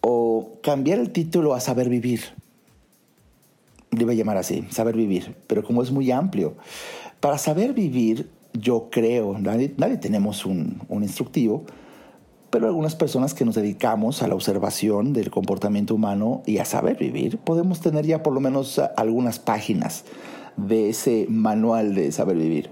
o 0.00 0.52
cambiar 0.62 1.00
el 1.00 1.10
título 1.10 1.54
a 1.54 1.60
saber 1.60 1.88
vivir 1.88 2.20
le 3.96 4.02
iba 4.02 4.12
a 4.12 4.16
llamar 4.16 4.36
así, 4.36 4.64
saber 4.70 4.96
vivir, 4.96 5.36
pero 5.46 5.64
como 5.64 5.82
es 5.82 5.90
muy 5.90 6.10
amplio, 6.10 6.56
para 7.20 7.38
saber 7.38 7.72
vivir, 7.72 8.30
yo 8.52 8.88
creo, 8.90 9.38
nadie, 9.38 9.96
tenemos 9.98 10.46
un, 10.46 10.80
instructivo, 10.90 11.64
pero 12.50 12.66
algunas 12.66 12.94
personas 12.94 13.34
que 13.34 13.44
nos 13.44 13.54
dedicamos 13.54 14.22
a 14.22 14.28
la 14.28 14.34
observación 14.34 15.12
del 15.12 15.30
comportamiento 15.30 15.94
humano 15.94 16.42
y 16.46 16.58
a 16.58 16.64
saber 16.64 16.96
vivir, 16.96 17.38
podemos 17.38 17.80
tener 17.80 18.06
ya 18.06 18.22
por 18.22 18.32
lo 18.32 18.40
menos 18.40 18.80
algunas 18.96 19.38
páginas 19.38 20.04
de 20.56 20.90
ese 20.90 21.26
manual 21.28 21.94
de 21.94 22.12
saber 22.12 22.36
vivir. 22.36 22.70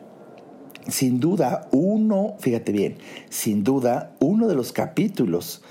Sin 0.87 1.19
duda, 1.19 1.67
uno, 1.73 2.35
fíjate 2.39 2.73
bien, 2.73 2.99
sin 3.31 3.65
duda, 3.65 4.15
uno 4.21 4.49
de 4.49 4.55
los 4.55 4.73
capítulos 4.73 5.63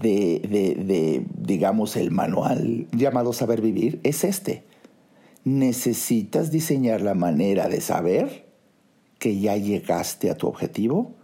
de, 0.00 0.40
de 0.50 1.24
digamos, 1.36 1.96
el 1.96 2.10
manual 2.10 2.86
llamado 2.92 3.32
Saber 3.32 3.60
Vivir 3.60 4.00
es 4.02 4.24
este 4.24 4.64
necesitas 5.44 6.50
diseñar 6.50 7.00
la 7.00 7.14
manera 7.14 7.68
de 7.68 7.80
saber 7.80 8.48
que 9.18 9.38
ya 9.38 9.56
llegaste 9.56 10.30
a 10.30 10.36
tu 10.36 10.48
objetivo 10.48 11.14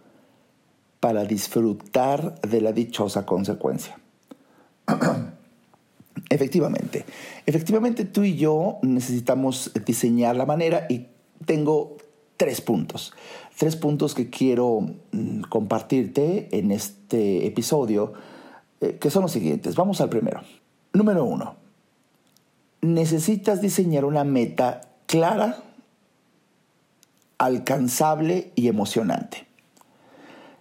para 1.00 1.24
disfrutar 1.24 2.40
de 2.40 2.60
la 2.60 2.72
dichosa 2.72 3.26
consecuencia. 3.26 3.98
efectivamente, 6.30 7.04
efectivamente 7.46 8.04
tú 8.04 8.24
y 8.24 8.36
yo 8.36 8.78
necesitamos 8.82 9.72
diseñar 9.84 10.36
la 10.36 10.46
manera 10.46 10.86
y 10.88 11.06
tengo 11.44 11.96
tres 12.36 12.60
puntos. 12.60 13.12
Tres 13.58 13.76
puntos 13.76 14.14
que 14.14 14.30
quiero 14.30 14.80
mm, 15.12 15.42
compartirte 15.42 16.48
en 16.56 16.70
este 16.70 17.46
episodio, 17.46 18.12
eh, 18.80 18.98
que 19.00 19.10
son 19.10 19.22
los 19.22 19.32
siguientes. 19.32 19.74
Vamos 19.74 20.00
al 20.00 20.08
primero. 20.08 20.40
Número 20.92 21.24
uno, 21.24 21.56
necesitas 22.80 23.60
diseñar 23.60 24.04
una 24.04 24.24
meta 24.24 24.82
clara, 25.06 25.62
alcanzable 27.38 28.52
y 28.54 28.68
emocionante. 28.68 29.47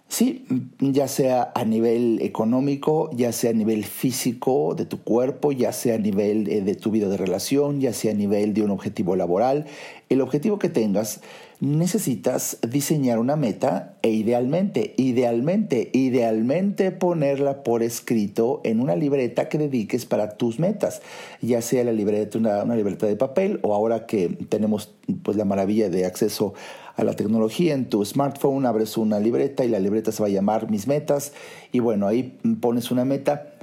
Sí, 0.08 0.46
ya 0.80 1.06
sea 1.06 1.52
a 1.54 1.66
nivel 1.66 2.20
económico, 2.22 3.10
ya 3.12 3.30
sea 3.30 3.50
a 3.50 3.52
nivel 3.52 3.84
físico 3.84 4.74
de 4.74 4.86
tu 4.86 5.02
cuerpo, 5.02 5.52
ya 5.52 5.70
sea 5.72 5.96
a 5.96 5.98
nivel 5.98 6.48
eh, 6.48 6.62
de 6.62 6.74
tu 6.74 6.90
vida 6.90 7.08
de 7.08 7.18
relación, 7.18 7.78
ya 7.80 7.92
sea 7.92 8.12
a 8.12 8.14
nivel 8.14 8.54
de 8.54 8.62
un 8.62 8.70
objetivo 8.70 9.16
laboral, 9.16 9.66
el 10.08 10.22
objetivo 10.22 10.58
que 10.58 10.70
tengas, 10.70 11.20
necesitas 11.60 12.58
diseñar 12.66 13.18
una 13.18 13.36
meta 13.36 13.96
e 14.02 14.10
idealmente, 14.10 14.94
idealmente, 14.96 15.90
idealmente 15.92 16.92
ponerla 16.92 17.62
por 17.62 17.82
escrito 17.82 18.60
en 18.64 18.80
una 18.80 18.94
libreta 18.94 19.48
que 19.48 19.58
dediques 19.58 20.06
para 20.06 20.36
tus 20.36 20.58
metas, 20.58 21.02
ya 21.42 21.60
sea 21.60 21.84
la 21.84 21.92
libreta, 21.92 22.38
una, 22.38 22.64
libreta 22.76 23.06
de 23.06 23.16
papel 23.16 23.58
o 23.62 23.74
ahora 23.74 24.06
que 24.06 24.28
tenemos 24.48 24.94
pues 25.22 25.36
la 25.36 25.44
maravilla 25.44 25.90
de 25.90 26.06
acceso 26.06 26.54
a 26.87 26.87
la 27.04 27.14
tecnología 27.14 27.74
en 27.74 27.88
tu 27.88 28.04
smartphone, 28.04 28.66
abres 28.66 28.96
una 28.96 29.20
libreta 29.20 29.64
y 29.64 29.68
la 29.68 29.78
libreta 29.78 30.10
se 30.10 30.22
va 30.22 30.28
a 30.28 30.32
llamar 30.32 30.70
Mis 30.70 30.86
Metas 30.88 31.32
y 31.70 31.78
bueno, 31.78 32.06
ahí 32.06 32.38
pones 32.60 32.90
una 32.90 33.04
meta 33.04 33.54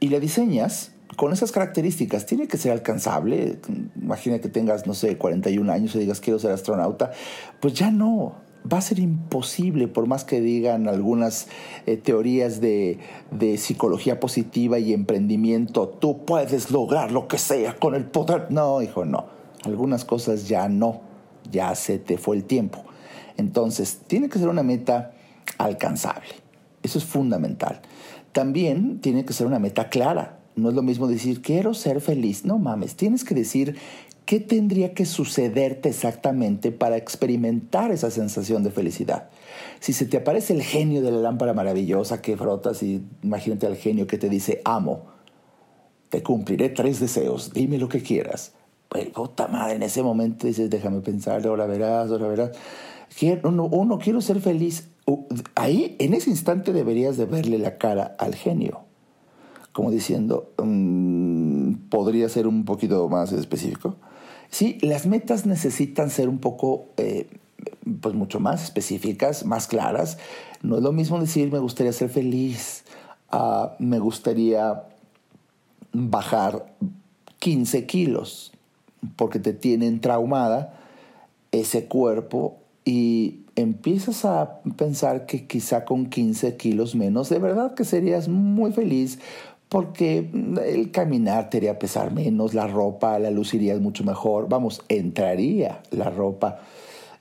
y 0.00 0.08
la 0.08 0.20
diseñas 0.20 0.92
con 1.16 1.32
esas 1.32 1.52
características. 1.52 2.26
Tiene 2.26 2.46
que 2.46 2.56
ser 2.56 2.72
alcanzable. 2.72 3.58
Imagina 4.00 4.38
que 4.38 4.48
tengas, 4.48 4.86
no 4.86 4.94
sé, 4.94 5.16
41 5.16 5.72
años 5.72 5.94
y 5.94 6.00
digas 6.00 6.20
quiero 6.20 6.38
ser 6.38 6.52
astronauta. 6.52 7.12
Pues 7.60 7.74
ya 7.74 7.90
no. 7.90 8.34
Va 8.70 8.78
a 8.78 8.82
ser 8.82 8.98
imposible, 8.98 9.88
por 9.88 10.06
más 10.06 10.24
que 10.24 10.40
digan 10.40 10.88
algunas 10.88 11.46
eh, 11.86 11.96
teorías 11.96 12.60
de, 12.60 12.98
de 13.30 13.56
psicología 13.56 14.20
positiva 14.20 14.78
y 14.78 14.92
emprendimiento, 14.92 15.88
tú 15.88 16.24
puedes 16.26 16.70
lograr 16.70 17.10
lo 17.12 17.28
que 17.28 17.38
sea 17.38 17.76
con 17.76 17.94
el 17.94 18.04
poder. 18.04 18.48
No, 18.50 18.82
hijo, 18.82 19.04
no. 19.04 19.26
Algunas 19.64 20.04
cosas 20.04 20.48
ya 20.48 20.68
no 20.68 21.07
ya 21.50 21.74
se 21.74 21.98
te 21.98 22.18
fue 22.18 22.36
el 22.36 22.44
tiempo. 22.44 22.84
Entonces, 23.36 24.00
tiene 24.06 24.28
que 24.28 24.38
ser 24.38 24.48
una 24.48 24.62
meta 24.62 25.12
alcanzable. 25.58 26.28
Eso 26.82 26.98
es 26.98 27.04
fundamental. 27.04 27.80
También 28.32 29.00
tiene 29.00 29.24
que 29.24 29.32
ser 29.32 29.46
una 29.46 29.58
meta 29.58 29.88
clara. 29.88 30.38
No 30.56 30.70
es 30.70 30.74
lo 30.74 30.82
mismo 30.82 31.06
decir, 31.06 31.40
quiero 31.40 31.72
ser 31.74 32.00
feliz. 32.00 32.44
No 32.44 32.58
mames, 32.58 32.96
tienes 32.96 33.24
que 33.24 33.34
decir 33.34 33.76
qué 34.26 34.40
tendría 34.40 34.92
que 34.92 35.06
sucederte 35.06 35.88
exactamente 35.88 36.72
para 36.72 36.96
experimentar 36.96 37.92
esa 37.92 38.10
sensación 38.10 38.62
de 38.64 38.70
felicidad. 38.70 39.30
Si 39.80 39.92
se 39.92 40.04
te 40.04 40.18
aparece 40.18 40.52
el 40.52 40.62
genio 40.62 41.00
de 41.00 41.12
la 41.12 41.18
lámpara 41.18 41.54
maravillosa 41.54 42.20
que 42.20 42.36
frotas 42.36 42.82
y 42.82 43.02
imagínate 43.22 43.66
al 43.66 43.76
genio 43.76 44.06
que 44.06 44.18
te 44.18 44.28
dice, 44.28 44.60
amo, 44.64 45.06
te 46.10 46.22
cumpliré 46.22 46.68
tres 46.68 47.00
deseos, 47.00 47.52
dime 47.52 47.78
lo 47.78 47.88
que 47.88 48.02
quieras 48.02 48.52
pues, 48.88 49.08
puta 49.10 49.48
madre, 49.48 49.76
en 49.76 49.82
ese 49.82 50.02
momento 50.02 50.46
dices, 50.46 50.70
déjame 50.70 51.00
pensar, 51.00 51.46
ahora 51.46 51.66
verás, 51.66 52.10
ahora 52.10 52.28
verás. 52.28 52.50
Uno, 53.42 53.64
uno, 53.64 53.98
quiero 53.98 54.20
ser 54.20 54.40
feliz. 54.40 54.88
Ahí, 55.54 55.96
en 55.98 56.14
ese 56.14 56.30
instante, 56.30 56.72
deberías 56.72 57.16
de 57.16 57.26
verle 57.26 57.58
la 57.58 57.78
cara 57.78 58.14
al 58.18 58.34
genio. 58.34 58.80
Como 59.72 59.90
diciendo, 59.90 60.52
mm, 60.62 61.88
¿podría 61.90 62.28
ser 62.28 62.46
un 62.46 62.64
poquito 62.64 63.08
más 63.08 63.32
específico? 63.32 63.96
Sí, 64.50 64.78
las 64.80 65.06
metas 65.06 65.46
necesitan 65.46 66.10
ser 66.10 66.28
un 66.28 66.38
poco, 66.38 66.86
eh, 66.96 67.28
pues 68.00 68.14
mucho 68.14 68.40
más 68.40 68.64
específicas, 68.64 69.44
más 69.44 69.66
claras. 69.66 70.18
No 70.62 70.76
es 70.76 70.82
lo 70.82 70.92
mismo 70.92 71.20
decir, 71.20 71.52
me 71.52 71.58
gustaría 71.58 71.92
ser 71.92 72.08
feliz, 72.08 72.84
me 73.78 73.98
gustaría 73.98 74.84
bajar 75.92 76.74
15 77.38 77.86
kilos 77.86 78.52
porque 79.16 79.38
te 79.38 79.52
tienen 79.52 80.00
traumada 80.00 80.74
ese 81.52 81.86
cuerpo 81.86 82.58
y 82.84 83.40
empiezas 83.56 84.24
a 84.24 84.60
pensar 84.76 85.26
que 85.26 85.46
quizá 85.46 85.84
con 85.84 86.06
15 86.06 86.56
kilos 86.56 86.94
menos, 86.94 87.28
de 87.28 87.38
verdad 87.38 87.74
que 87.74 87.84
serías 87.84 88.28
muy 88.28 88.72
feliz 88.72 89.18
porque 89.68 90.30
el 90.64 90.90
caminar 90.90 91.50
te 91.50 91.58
haría 91.58 91.78
pesar 91.78 92.12
menos, 92.12 92.54
la 92.54 92.66
ropa 92.66 93.18
la 93.18 93.30
lucirías 93.30 93.80
mucho 93.80 94.04
mejor, 94.04 94.48
vamos, 94.48 94.82
entraría 94.88 95.82
la 95.90 96.08
ropa, 96.08 96.60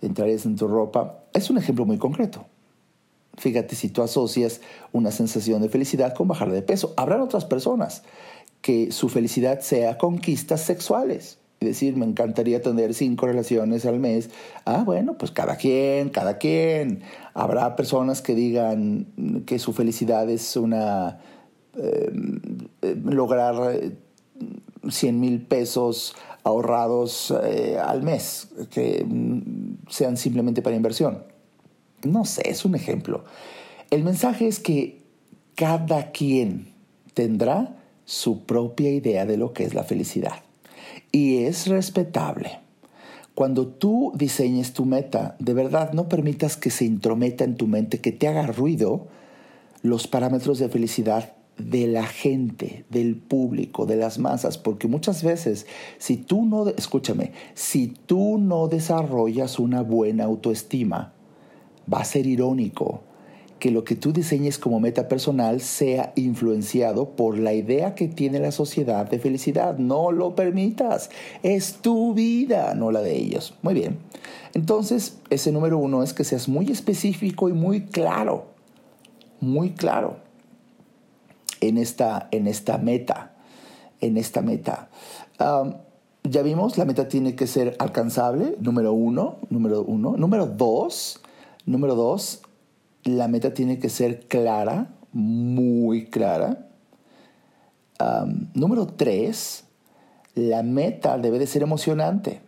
entrarías 0.01 0.45
en 0.45 0.55
tu 0.55 0.67
ropa. 0.67 1.23
Es 1.33 1.49
un 1.49 1.57
ejemplo 1.57 1.85
muy 1.85 1.97
concreto. 1.97 2.45
Fíjate 3.37 3.75
si 3.75 3.89
tú 3.89 4.01
asocias 4.01 4.61
una 4.93 5.11
sensación 5.11 5.61
de 5.61 5.69
felicidad 5.69 6.13
con 6.13 6.27
bajar 6.27 6.51
de 6.51 6.61
peso. 6.61 6.93
Habrán 6.97 7.21
otras 7.21 7.45
personas 7.45 8.03
que 8.61 8.91
su 8.91 9.09
felicidad 9.09 9.59
sea 9.59 9.97
conquistas 9.97 10.61
sexuales 10.61 11.37
decir, 11.59 11.95
me 11.95 12.05
encantaría 12.05 12.61
tener 12.61 12.93
cinco 12.93 13.25
relaciones 13.25 13.85
al 13.85 13.99
mes. 13.99 14.29
Ah, 14.65 14.83
bueno, 14.85 15.17
pues 15.17 15.31
cada 15.31 15.55
quien, 15.55 16.09
cada 16.09 16.37
quien. 16.37 17.01
Habrá 17.33 17.75
personas 17.75 18.21
que 18.21 18.35
digan 18.35 19.43
que 19.45 19.59
su 19.59 19.73
felicidad 19.73 20.29
es 20.29 20.55
una... 20.55 21.19
Eh, 21.77 22.11
lograr 23.03 23.79
100 24.89 25.15
eh, 25.15 25.17
mil 25.17 25.41
pesos 25.45 26.15
ahorrados 26.43 27.33
eh, 27.43 27.77
al 27.77 28.01
mes, 28.01 28.49
que 28.71 29.05
mm, 29.05 29.87
sean 29.89 30.17
simplemente 30.17 30.61
para 30.61 30.75
inversión. 30.75 31.23
No 32.03 32.25
sé, 32.25 32.49
es 32.49 32.65
un 32.65 32.75
ejemplo. 32.75 33.25
El 33.91 34.03
mensaje 34.03 34.47
es 34.47 34.59
que 34.59 35.03
cada 35.55 36.11
quien 36.11 36.73
tendrá 37.13 37.75
su 38.05 38.45
propia 38.45 38.91
idea 38.91 39.25
de 39.25 39.37
lo 39.37 39.53
que 39.53 39.63
es 39.63 39.73
la 39.73 39.83
felicidad 39.83 40.46
y 41.17 41.45
es 41.45 41.65
respetable. 41.65 42.59
Cuando 43.33 43.67
tú 43.67 44.11
diseñes 44.15 44.73
tu 44.73 44.85
meta, 44.85 45.35
de 45.39 45.55
verdad 45.55 45.93
no 45.93 46.07
permitas 46.07 46.57
que 46.57 46.69
se 46.69 46.85
intrometa 46.85 47.43
en 47.43 47.55
tu 47.55 47.65
mente, 47.65 48.01
que 48.01 48.11
te 48.11 48.27
haga 48.27 48.45
ruido 48.45 49.07
los 49.81 50.05
parámetros 50.05 50.59
de 50.59 50.69
felicidad 50.69 51.33
de 51.57 51.87
la 51.87 52.05
gente, 52.05 52.85
del 52.91 53.15
público, 53.15 53.87
de 53.87 53.95
las 53.95 54.19
masas, 54.19 54.59
porque 54.59 54.87
muchas 54.87 55.23
veces 55.23 55.65
si 55.97 56.17
tú 56.17 56.45
no, 56.45 56.69
escúchame, 56.69 57.31
si 57.55 57.87
tú 57.87 58.37
no 58.37 58.67
desarrollas 58.67 59.57
una 59.57 59.81
buena 59.81 60.25
autoestima, 60.25 61.13
va 61.91 62.01
a 62.01 62.05
ser 62.05 62.27
irónico 62.27 63.01
que 63.59 63.71
lo 63.71 63.83
que 63.83 63.95
tú 63.95 64.13
diseñes 64.13 64.57
como 64.57 64.79
meta 64.79 65.07
personal 65.07 65.61
sea 65.61 66.13
influenciado 66.15 67.09
por 67.11 67.37
la 67.37 67.53
idea 67.53 67.95
que 67.95 68.07
tiene 68.07 68.39
la 68.39 68.51
sociedad 68.51 69.09
de 69.09 69.19
felicidad. 69.19 69.77
No 69.77 70.11
lo 70.11 70.35
permitas. 70.35 71.09
Es 71.43 71.75
tu 71.75 72.13
vida, 72.13 72.73
no 72.75 72.91
la 72.91 73.01
de 73.01 73.15
ellos. 73.15 73.55
Muy 73.61 73.73
bien. 73.73 73.97
Entonces, 74.53 75.17
ese 75.29 75.51
número 75.51 75.77
uno 75.77 76.03
es 76.03 76.13
que 76.13 76.23
seas 76.23 76.47
muy 76.47 76.71
específico 76.71 77.49
y 77.49 77.53
muy 77.53 77.85
claro. 77.85 78.47
Muy 79.39 79.71
claro 79.71 80.27
en 81.61 81.77
esta, 81.77 82.27
en 82.31 82.47
esta 82.47 82.77
meta. 82.77 83.33
En 83.99 84.17
esta 84.17 84.41
meta. 84.41 84.89
ya 86.23 86.41
vimos, 86.41 86.77
la 86.77 86.85
meta 86.85 87.07
tiene 87.07 87.35
que 87.35 87.47
ser 87.47 87.75
alcanzable, 87.79 88.55
número 88.59 88.93
uno, 88.93 89.37
número 89.49 89.81
uno. 89.81 90.15
Número 90.17 90.45
dos, 90.45 91.21
número 91.65 91.95
dos, 91.95 92.41
la 93.07 93.27
meta 93.27 93.53
tiene 93.53 93.79
que 93.79 93.89
ser 93.89 94.27
clara, 94.27 94.95
muy 95.11 96.05
clara. 96.05 96.69
número 98.53 98.87
tres, 98.87 99.65
la 100.35 100.63
meta 100.63 101.17
debe 101.17 101.39
de 101.39 101.47
ser 101.47 101.63
emocionante. 101.63 102.41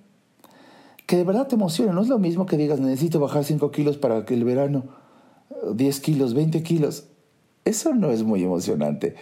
Que 1.05 1.17
de 1.17 1.23
verdad 1.23 1.47
te 1.47 1.55
emocione. 1.55 1.91
No 1.91 2.01
es 2.01 2.07
lo 2.07 2.19
mismo 2.19 2.45
que 2.45 2.57
digas, 2.57 2.79
necesito 2.79 3.19
bajar 3.19 3.43
5 3.43 3.71
kilos 3.71 3.97
para 3.97 4.25
que 4.25 4.35
el 4.35 4.43
verano, 4.43 4.83
10 5.73 5.99
kilos, 6.01 6.35
20 6.35 6.61
kilos. 6.61 7.05
Eso 7.65 7.95
no 7.95 8.11
es 8.11 8.23
muy 8.23 8.43
emocionante. 8.43 9.15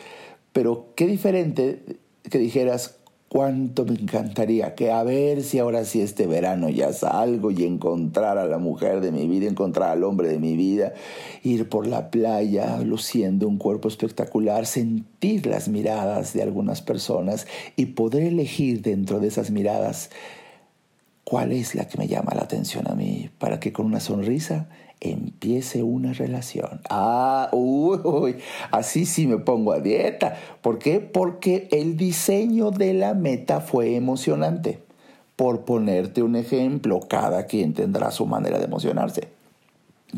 Pero 0.52 0.94
qué 0.96 1.08
diferente 1.08 2.00
que 2.30 2.40
dijeras, 2.40 2.97
Cuánto 3.30 3.84
me 3.84 3.96
encantaría 3.96 4.74
que 4.74 4.90
a 4.90 5.04
ver 5.04 5.44
si 5.44 5.60
ahora 5.60 5.84
sí 5.84 6.00
este 6.00 6.28
verano 6.28 6.70
ya 6.70 6.94
salgo 6.94 7.52
y 7.52 7.66
encontrar 7.66 8.38
a 8.38 8.46
la 8.46 8.58
mujer 8.58 9.02
de 9.02 9.12
mi 9.12 9.28
vida, 9.28 9.50
encontrar 9.50 9.90
al 9.90 10.06
hombre 10.06 10.30
de 10.30 10.40
mi 10.40 10.56
vida, 10.56 10.94
ir 11.44 11.68
por 11.68 11.88
la 11.88 12.10
playa 12.10 12.80
luciendo 12.80 13.46
un 13.46 13.58
cuerpo 13.58 13.90
espectacular, 13.90 14.66
sentir 14.66 15.46
las 15.46 15.68
miradas 15.68 16.32
de 16.32 16.42
algunas 16.42 16.82
personas 16.82 17.48
y 17.76 17.88
poder 17.88 18.24
elegir 18.24 18.82
dentro 18.82 19.20
de 19.20 19.28
esas 19.28 19.52
miradas 19.52 20.10
cuál 21.26 21.52
es 21.52 21.76
la 21.76 21.86
que 21.86 21.98
me 21.98 22.08
llama 22.08 22.32
la 22.34 22.44
atención 22.44 22.90
a 22.90 22.96
mí 22.96 23.30
para 23.40 23.60
que 23.60 23.74
con 23.74 23.86
una 23.86 24.00
sonrisa 24.00 24.70
empiece 25.00 25.84
una 25.84 26.14
relación. 26.14 26.82
Ah, 26.90 27.50
uy, 27.52 28.38
así 28.72 29.06
sí 29.06 29.28
me 29.28 29.38
pongo 29.38 29.72
a 29.74 29.80
dieta. 29.80 30.38
¿Por 30.62 30.80
qué? 30.80 31.00
Porque 31.00 31.68
el 31.72 31.98
diseño 31.98 32.72
de 32.72 32.94
la 32.94 33.14
meta 33.14 33.62
fue 33.62 33.96
emocionante. 33.96 34.80
por 35.38 35.66
ponerte 35.66 36.24
un 36.24 36.36
ejemplo, 36.36 37.00
cada 37.00 37.46
quien 37.46 37.74
tendrá 37.74 38.10
su 38.12 38.26
manera 38.26 38.58
de 38.58 38.66
emocionarse. 38.66 39.30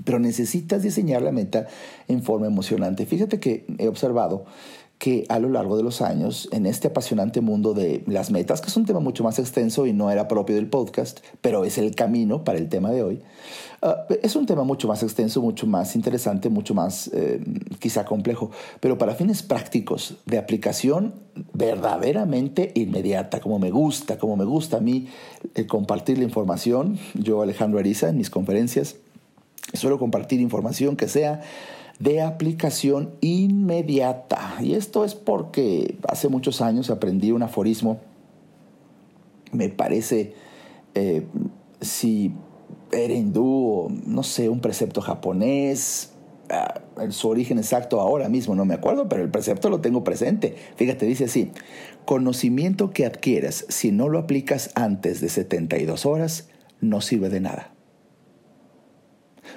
Pero 0.05 0.17
necesitas 0.17 0.81
diseñar 0.81 1.21
la 1.21 1.33
meta 1.33 1.67
en 2.07 2.23
forma 2.23 2.47
emocionante. 2.47 3.05
Fíjate 3.05 3.39
que 3.39 3.65
he 3.79 3.89
observado 3.89 4.45
que 4.99 5.25
a 5.29 5.39
lo 5.39 5.47
largo 5.47 5.77
de 5.77 5.83
los 5.83 6.01
años, 6.01 6.49
en 6.51 6.65
este 6.65 6.89
apasionante 6.89 7.39
mundo 7.39 7.73
de 7.73 8.03
las 8.05 8.31
metas, 8.31 8.59
que 8.59 8.67
es 8.67 8.75
un 8.75 8.85
tema 8.85 8.99
mucho 8.99 9.23
más 9.23 9.39
extenso 9.39 9.87
y 9.87 9.93
no 9.93 10.11
era 10.11 10.27
propio 10.27 10.57
del 10.57 10.67
podcast, 10.67 11.21
pero 11.39 11.63
es 11.63 11.77
el 11.77 11.95
camino 11.95 12.43
para 12.43 12.59
el 12.59 12.67
tema 12.67 12.91
de 12.91 13.01
hoy, 13.01 13.21
ah, 13.81 14.05
es 14.21 14.35
un 14.35 14.45
tema 14.45 14.65
mucho 14.65 14.89
más 14.89 15.01
extenso, 15.01 15.41
mucho 15.41 15.65
más 15.67 15.95
interesante, 15.95 16.49
mucho 16.49 16.73
más 16.73 17.09
eh, 17.13 17.41
quizá 17.79 18.03
complejo, 18.03 18.51
pero 18.81 18.97
para 18.97 19.15
fines 19.15 19.41
prácticos 19.41 20.17
de 20.25 20.37
aplicación 20.37 21.13
verdaderamente 21.53 22.73
inmediata, 22.75 23.39
como 23.39 23.57
me 23.57 23.71
gusta, 23.71 24.17
como 24.17 24.35
me 24.35 24.43
gusta 24.43 24.77
a 24.77 24.81
mí 24.81 25.07
eh, 25.55 25.65
compartir 25.65 26.17
la 26.17 26.25
información, 26.25 26.99
yo 27.13 27.41
Alejandro 27.41 27.79
Ariza 27.79 28.09
en 28.09 28.17
mis 28.17 28.29
conferencias, 28.29 28.97
suelo 29.73 29.97
compartir 29.97 30.41
información 30.41 30.97
que 30.97 31.07
sea 31.07 31.39
de 31.99 32.21
aplicación 32.21 33.11
inmediata. 33.21 34.55
Y 34.61 34.73
esto 34.73 35.03
es 35.05 35.15
porque 35.15 35.97
hace 36.07 36.29
muchos 36.29 36.61
años 36.61 36.89
aprendí 36.89 37.31
un 37.31 37.43
aforismo, 37.43 37.99
me 39.51 39.69
parece, 39.69 40.33
eh, 40.95 41.25
si 41.81 42.33
era 42.91 43.13
hindú 43.13 43.45
o 43.45 43.89
no 43.89 44.23
sé, 44.23 44.49
un 44.49 44.61
precepto 44.61 45.01
japonés, 45.01 46.13
ah, 46.49 46.81
su 47.09 47.27
origen 47.27 47.57
exacto 47.57 47.99
ahora 47.99 48.29
mismo 48.29 48.55
no 48.55 48.65
me 48.65 48.75
acuerdo, 48.75 49.09
pero 49.09 49.23
el 49.23 49.29
precepto 49.29 49.69
lo 49.69 49.81
tengo 49.81 50.03
presente. 50.03 50.55
Fíjate, 50.75 51.05
dice 51.05 51.25
así, 51.25 51.51
conocimiento 52.05 52.91
que 52.91 53.05
adquieras 53.05 53.65
si 53.69 53.91
no 53.91 54.07
lo 54.07 54.19
aplicas 54.19 54.71
antes 54.75 55.19
de 55.19 55.29
72 55.29 56.05
horas 56.05 56.49
no 56.79 57.01
sirve 57.01 57.29
de 57.29 57.41
nada. 57.41 57.73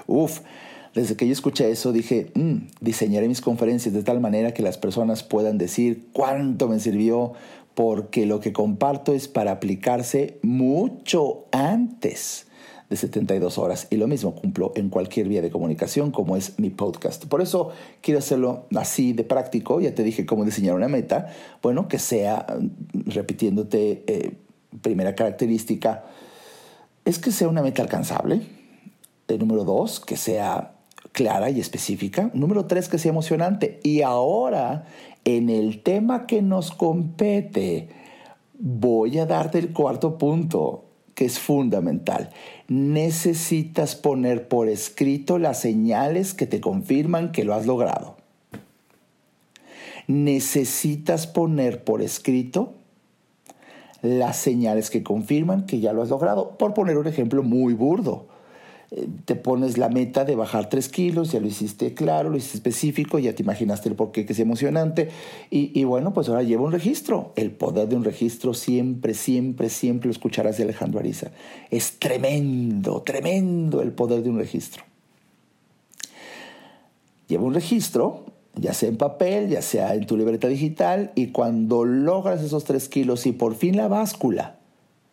Uf, 0.06 0.40
desde 0.94 1.16
que 1.16 1.26
yo 1.26 1.32
escuché 1.32 1.70
eso 1.70 1.92
dije, 1.92 2.30
mm, 2.34 2.56
diseñaré 2.80 3.28
mis 3.28 3.40
conferencias 3.40 3.94
de 3.94 4.02
tal 4.02 4.20
manera 4.20 4.52
que 4.52 4.62
las 4.62 4.78
personas 4.78 5.22
puedan 5.22 5.58
decir 5.58 6.08
cuánto 6.12 6.68
me 6.68 6.80
sirvió, 6.80 7.32
porque 7.74 8.26
lo 8.26 8.40
que 8.40 8.52
comparto 8.52 9.14
es 9.14 9.28
para 9.28 9.52
aplicarse 9.52 10.38
mucho 10.42 11.46
antes 11.52 12.46
de 12.90 12.96
72 12.96 13.56
horas. 13.56 13.86
Y 13.88 13.96
lo 13.96 14.06
mismo 14.06 14.34
cumplo 14.34 14.72
en 14.74 14.90
cualquier 14.90 15.28
vía 15.28 15.40
de 15.40 15.50
comunicación 15.50 16.10
como 16.10 16.36
es 16.36 16.58
mi 16.58 16.68
podcast. 16.68 17.24
Por 17.24 17.40
eso 17.40 17.70
quiero 18.02 18.18
hacerlo 18.18 18.66
así 18.76 19.14
de 19.14 19.24
práctico. 19.24 19.80
Ya 19.80 19.94
te 19.94 20.02
dije 20.02 20.26
cómo 20.26 20.44
diseñar 20.44 20.74
una 20.74 20.88
meta. 20.88 21.28
Bueno, 21.62 21.88
que 21.88 21.98
sea, 21.98 22.46
repitiéndote, 22.92 24.04
eh, 24.06 24.36
primera 24.82 25.14
característica, 25.14 26.04
es 27.06 27.18
que 27.18 27.32
sea 27.32 27.48
una 27.48 27.62
meta 27.62 27.80
alcanzable. 27.80 28.42
El 29.28 29.38
número 29.38 29.64
dos, 29.64 29.98
que 29.98 30.18
sea 30.18 30.74
clara 31.10 31.50
y 31.50 31.60
específica. 31.60 32.30
Número 32.34 32.66
tres, 32.66 32.88
que 32.88 32.98
sea 32.98 33.10
emocionante. 33.10 33.80
Y 33.82 34.02
ahora, 34.02 34.86
en 35.24 35.50
el 35.50 35.82
tema 35.82 36.26
que 36.26 36.42
nos 36.42 36.70
compete, 36.70 37.88
voy 38.58 39.18
a 39.18 39.26
darte 39.26 39.58
el 39.58 39.72
cuarto 39.72 40.18
punto, 40.18 40.84
que 41.14 41.24
es 41.24 41.38
fundamental. 41.38 42.30
Necesitas 42.68 43.96
poner 43.96 44.48
por 44.48 44.68
escrito 44.68 45.38
las 45.38 45.60
señales 45.60 46.32
que 46.34 46.46
te 46.46 46.60
confirman 46.60 47.32
que 47.32 47.44
lo 47.44 47.54
has 47.54 47.66
logrado. 47.66 48.16
Necesitas 50.06 51.26
poner 51.26 51.84
por 51.84 52.02
escrito 52.02 52.74
las 54.00 54.36
señales 54.36 54.90
que 54.90 55.02
confirman 55.02 55.66
que 55.66 55.80
ya 55.80 55.92
lo 55.92 56.02
has 56.02 56.08
logrado. 56.08 56.56
Por 56.56 56.74
poner 56.74 56.98
un 56.98 57.06
ejemplo 57.06 57.42
muy 57.42 57.74
burdo 57.74 58.31
te 59.24 59.36
pones 59.36 59.78
la 59.78 59.88
meta 59.88 60.24
de 60.24 60.34
bajar 60.34 60.68
3 60.68 60.88
kilos, 60.90 61.32
ya 61.32 61.40
lo 61.40 61.46
hiciste 61.46 61.94
claro, 61.94 62.28
lo 62.28 62.36
hiciste 62.36 62.58
específico, 62.58 63.18
ya 63.18 63.34
te 63.34 63.42
imaginaste 63.42 63.88
el 63.88 63.94
porqué 63.94 64.26
que 64.26 64.34
es 64.34 64.38
emocionante. 64.38 65.08
Y, 65.50 65.84
bueno, 65.84 66.12
pues 66.12 66.28
ahora 66.28 66.42
lleva 66.42 66.62
un 66.62 66.72
registro. 66.72 67.32
El 67.36 67.52
poder 67.52 67.88
de 67.88 67.96
un 67.96 68.04
registro 68.04 68.52
siempre, 68.52 69.14
siempre, 69.14 69.70
siempre 69.70 70.08
lo 70.08 70.12
escucharás 70.12 70.58
de 70.58 70.64
Alejandro 70.64 71.00
Ariza. 71.00 71.30
Es 71.70 71.98
tremendo, 71.98 73.02
tremendo 73.02 73.80
el 73.80 73.92
poder 73.92 74.22
de 74.22 74.30
un 74.30 74.38
registro. 74.38 74.84
Lleva 77.28 77.44
un 77.44 77.54
registro, 77.54 78.26
ya 78.56 78.74
sea 78.74 78.90
en 78.90 78.98
papel, 78.98 79.48
ya 79.48 79.62
sea 79.62 79.94
en 79.94 80.04
tu 80.04 80.18
libreta 80.18 80.48
digital, 80.48 81.12
y 81.14 81.28
cuando 81.28 81.84
logras 81.84 82.42
esos 82.42 82.64
3 82.64 82.88
kilos 82.90 83.24
y 83.24 83.32
por 83.32 83.54
fin 83.54 83.76
la 83.78 83.88
báscula, 83.88 84.58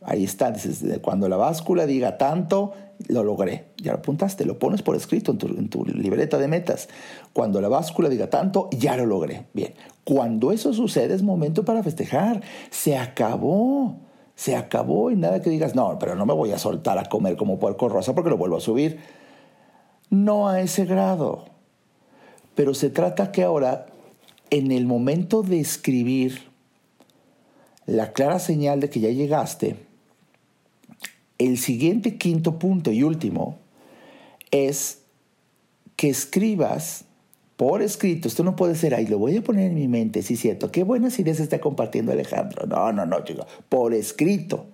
ahí 0.01 0.23
está, 0.23 0.51
dices, 0.51 0.83
cuando 1.01 1.27
la 1.27 1.37
báscula 1.37 1.85
diga 1.85 2.17
tanto, 2.17 2.73
lo 3.07 3.23
logré. 3.23 3.65
Ya 3.77 3.93
lo 3.93 3.99
apuntaste, 3.99 4.45
lo 4.45 4.59
pones 4.59 4.81
por 4.81 4.95
escrito 4.95 5.31
en 5.31 5.69
tu, 5.69 5.85
libreta 5.85 6.37
de 6.37 6.47
metas. 6.47 6.89
Cuando 7.33 7.61
la 7.61 7.69
báscula 7.69 8.09
diga 8.09 8.29
tanto, 8.29 8.69
ya 8.71 8.97
lo 8.97 9.05
logré. 9.05 9.45
Bien, 9.53 9.73
cuando 10.03 10.51
eso 10.51 10.73
sucede 10.73 11.13
es 11.13 11.23
momento 11.23 11.63
para 11.65 11.83
festejar. 11.83 12.41
Se 12.69 12.97
acabó. 12.97 13.97
Se 14.35 14.55
acabó 14.55 15.11
y 15.11 15.17
nada 15.17 15.41
que 15.41 15.49
digas, 15.49 15.75
no, 15.75 15.97
pero 15.99 16.15
no 16.15 16.25
me 16.25 16.33
voy 16.33 16.51
a 16.53 16.57
soltar 16.57 16.97
a 16.97 17.05
comer 17.05 17.35
como 17.35 17.59
puerco 17.59 17.89
rosa 17.89 18.15
porque 18.15 18.29
lo 18.29 18.37
vuelvo 18.37 18.57
a 18.57 18.61
subir. 18.61 18.99
No 20.09 20.47
a 20.47 20.61
ese 20.61 20.85
grado. 20.85 21.45
Pero 22.55 22.73
se 22.73 22.89
trata 22.89 23.31
que 23.31 23.43
ahora, 23.43 23.85
en 24.49 24.71
el 24.71 24.85
momento 24.85 25.43
de 25.43 25.59
escribir 25.59 26.49
la 27.85 28.13
clara 28.13 28.39
señal 28.39 28.79
de 28.79 28.89
que 28.89 29.01
ya 29.01 29.09
llegaste, 29.09 29.88
el 31.39 31.57
siguiente 31.57 32.17
quinto 32.17 32.59
punto 32.59 32.91
y 32.91 33.01
último 33.01 33.57
es 34.51 34.99
que 35.95 36.09
escribas 36.09 37.05
por 37.55 37.81
escrito. 37.81 38.27
Esto 38.27 38.43
no 38.43 38.55
puede 38.55 38.75
ser 38.75 38.93
ahí, 38.93 39.07
lo 39.07 39.17
voy 39.17 39.37
a 39.37 39.41
poner 39.41 39.67
en 39.67 39.75
mi 39.75 39.87
mente, 39.87 40.21
sí, 40.21 40.35
cierto. 40.35 40.71
Qué 40.71 40.83
buenas 40.83 41.17
ideas 41.19 41.39
está 41.39 41.59
compartiendo 41.59 42.11
Alejandro. 42.11 42.67
No, 42.67 42.93
no, 42.93 43.05
no, 43.05 43.23
chico. 43.23 43.45
Por 43.67 43.93
escrito. 43.93 44.67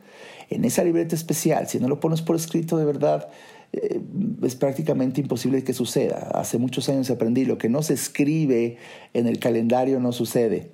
En 0.49 0.65
esa 0.65 0.83
libreta 0.83 1.15
especial, 1.15 1.67
si 1.67 1.79
no 1.79 1.87
lo 1.87 1.99
pones 1.99 2.21
por 2.21 2.35
escrito, 2.35 2.77
de 2.77 2.85
verdad, 2.85 3.29
eh, 3.73 3.99
es 4.43 4.55
prácticamente 4.55 5.19
imposible 5.19 5.63
que 5.63 5.73
suceda. 5.73 6.29
Hace 6.33 6.59
muchos 6.59 6.87
años 6.89 7.09
aprendí, 7.09 7.45
lo 7.45 7.57
que 7.57 7.69
no 7.69 7.81
se 7.81 7.95
escribe 7.95 8.77
en 9.13 9.27
el 9.27 9.39
calendario 9.39 9.99
no 9.99 10.11
sucede. 10.11 10.71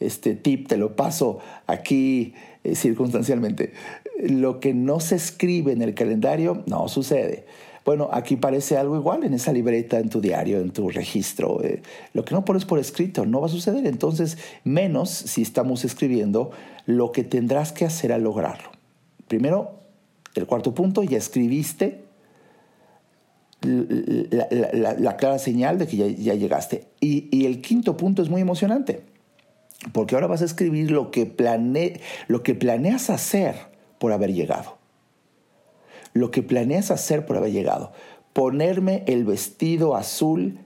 Este 0.00 0.34
tip 0.34 0.66
te 0.66 0.78
lo 0.78 0.96
paso 0.96 1.40
aquí 1.66 2.32
eh, 2.64 2.74
circunstancialmente 2.74 3.74
lo 4.28 4.60
que 4.60 4.74
no 4.74 5.00
se 5.00 5.16
escribe 5.16 5.72
en 5.72 5.82
el 5.82 5.94
calendario 5.94 6.62
no 6.66 6.88
sucede. 6.88 7.46
Bueno, 7.84 8.10
aquí 8.12 8.36
parece 8.36 8.76
algo 8.76 8.96
igual 8.96 9.24
en 9.24 9.34
esa 9.34 9.52
libreta, 9.52 9.98
en 9.98 10.10
tu 10.10 10.20
diario, 10.20 10.60
en 10.60 10.70
tu 10.70 10.90
registro. 10.90 11.62
Eh, 11.64 11.82
lo 12.12 12.24
que 12.24 12.34
no 12.34 12.44
pones 12.44 12.64
por 12.64 12.78
escrito 12.78 13.24
no 13.24 13.40
va 13.40 13.46
a 13.46 13.50
suceder. 13.50 13.86
Entonces, 13.86 14.36
menos 14.64 15.10
si 15.10 15.42
estamos 15.42 15.84
escribiendo 15.84 16.50
lo 16.86 17.10
que 17.10 17.24
tendrás 17.24 17.72
que 17.72 17.86
hacer 17.86 18.12
al 18.12 18.22
lograrlo. 18.22 18.70
Primero, 19.28 19.80
el 20.34 20.46
cuarto 20.46 20.74
punto, 20.74 21.02
ya 21.02 21.16
escribiste 21.16 22.04
la, 23.62 25.16
clara 25.16 25.38
señal 25.38 25.78
de 25.78 25.86
que 25.86 25.96
ya, 25.96 26.34
llegaste. 26.34 26.84
Y, 27.00 27.46
el 27.46 27.60
quinto 27.60 27.96
punto 27.96 28.22
es 28.22 28.28
muy 28.28 28.40
emocionante, 28.40 29.02
porque 29.92 30.14
ahora 30.14 30.26
vas 30.26 30.42
a 30.42 30.46
escribir 30.46 30.90
lo 30.90 31.10
que, 31.10 31.34
lo 32.28 32.42
que 32.42 32.54
planeas 32.54 33.10
hacer 33.10 33.69
por 34.00 34.12
haber 34.12 34.32
llegado. 34.32 34.78
Lo 36.14 36.30
que 36.32 36.42
planeas 36.42 36.90
hacer 36.90 37.26
por 37.26 37.36
haber 37.36 37.52
llegado. 37.52 37.92
Ponerme 38.32 39.04
el 39.06 39.26
vestido 39.26 39.94
azul 39.94 40.58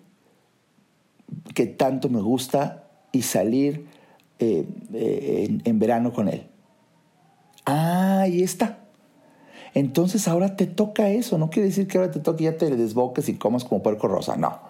que 1.52 1.66
tanto 1.66 2.08
me 2.08 2.20
gusta 2.20 2.84
y 3.10 3.22
salir 3.22 3.86
eh, 4.38 4.64
eh, 4.94 5.58
en, 5.64 5.78
verano 5.80 6.12
con 6.12 6.28
él. 6.28 6.46
Ah, 7.66 8.20
ahí 8.20 8.40
está. 8.40 8.78
Entonces 9.74 10.28
ahora 10.28 10.54
te 10.54 10.66
toca 10.66 11.10
eso. 11.10 11.36
No 11.36 11.50
quiere 11.50 11.70
decir 11.70 11.88
que 11.88 11.98
ahora 11.98 12.12
te 12.12 12.20
toque 12.20 12.44
y 12.44 12.46
ya 12.46 12.56
te 12.56 12.70
desboques 12.70 13.28
y 13.28 13.34
comas 13.34 13.64
como 13.64 13.82
puerco 13.82 14.06
rosa. 14.06 14.36
No. 14.36 14.60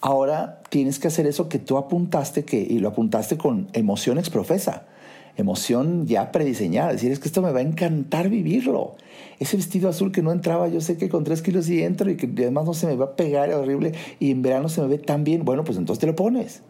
Ahora 0.00 0.62
tienes 0.70 0.98
que 0.98 1.08
hacer 1.08 1.26
eso 1.26 1.50
que 1.50 1.58
tú 1.58 1.76
apuntaste 1.76 2.46
que, 2.46 2.58
y 2.58 2.78
lo 2.78 2.88
apuntaste 2.88 3.36
con 3.36 3.68
emoción 3.74 4.16
exprofesa 4.16 4.86
emoción 5.38 6.06
ya 6.06 6.32
prediseñada, 6.32 6.92
decir, 6.92 7.12
es 7.12 7.20
que 7.20 7.28
esto 7.28 7.42
me 7.42 7.52
va 7.52 7.60
a 7.60 7.62
encantar 7.62 8.28
vivirlo. 8.28 8.96
Ese 9.38 9.56
vestido 9.56 9.88
azul 9.88 10.10
que 10.10 10.20
no 10.20 10.32
entraba, 10.32 10.66
yo 10.68 10.80
sé 10.80 10.98
que 10.98 11.08
con 11.08 11.22
tres 11.22 11.42
kilos 11.42 11.66
sí 11.66 11.82
entro 11.82 12.10
y 12.10 12.16
que 12.16 12.26
además 12.26 12.66
no 12.66 12.74
se 12.74 12.88
me 12.88 12.96
va 12.96 13.06
a 13.06 13.16
pegar 13.16 13.50
horrible 13.54 13.92
y 14.18 14.32
en 14.32 14.42
verano 14.42 14.68
se 14.68 14.82
me 14.82 14.88
ve 14.88 14.98
tan 14.98 15.22
bien, 15.22 15.44
bueno, 15.44 15.62
pues 15.64 15.78
entonces 15.78 16.00
te 16.00 16.08
lo 16.08 16.16
pones. 16.16 16.62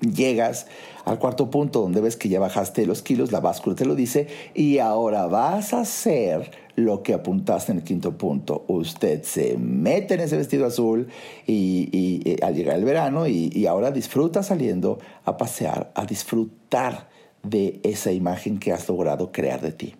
Llegas 0.00 0.68
al 1.04 1.18
cuarto 1.18 1.50
punto 1.50 1.80
donde 1.80 2.00
ves 2.00 2.16
que 2.16 2.28
ya 2.28 2.38
bajaste 2.38 2.86
los 2.86 3.02
kilos, 3.02 3.32
la 3.32 3.40
báscula 3.40 3.74
te 3.74 3.84
lo 3.84 3.96
dice, 3.96 4.28
y 4.54 4.78
ahora 4.78 5.26
vas 5.26 5.74
a 5.74 5.80
hacer 5.80 6.52
lo 6.76 7.02
que 7.02 7.14
apuntaste 7.14 7.72
en 7.72 7.78
el 7.78 7.84
quinto 7.84 8.16
punto. 8.16 8.64
Usted 8.68 9.24
se 9.24 9.56
mete 9.56 10.14
en 10.14 10.20
ese 10.20 10.36
vestido 10.36 10.66
azul 10.66 11.08
y, 11.48 12.36
al 12.42 12.54
llegar 12.54 12.76
el 12.76 12.84
verano 12.84 13.26
y, 13.26 13.50
y 13.52 13.66
ahora 13.66 13.90
disfruta 13.90 14.44
saliendo 14.44 15.00
a 15.24 15.36
pasear, 15.36 15.90
a 15.96 16.04
disfrutar 16.04 17.15
de 17.48 17.80
esa 17.82 18.12
imagen 18.12 18.58
que 18.58 18.72
has 18.72 18.88
logrado 18.88 19.32
crear 19.32 19.60
de 19.60 19.72
ti. 19.72 19.94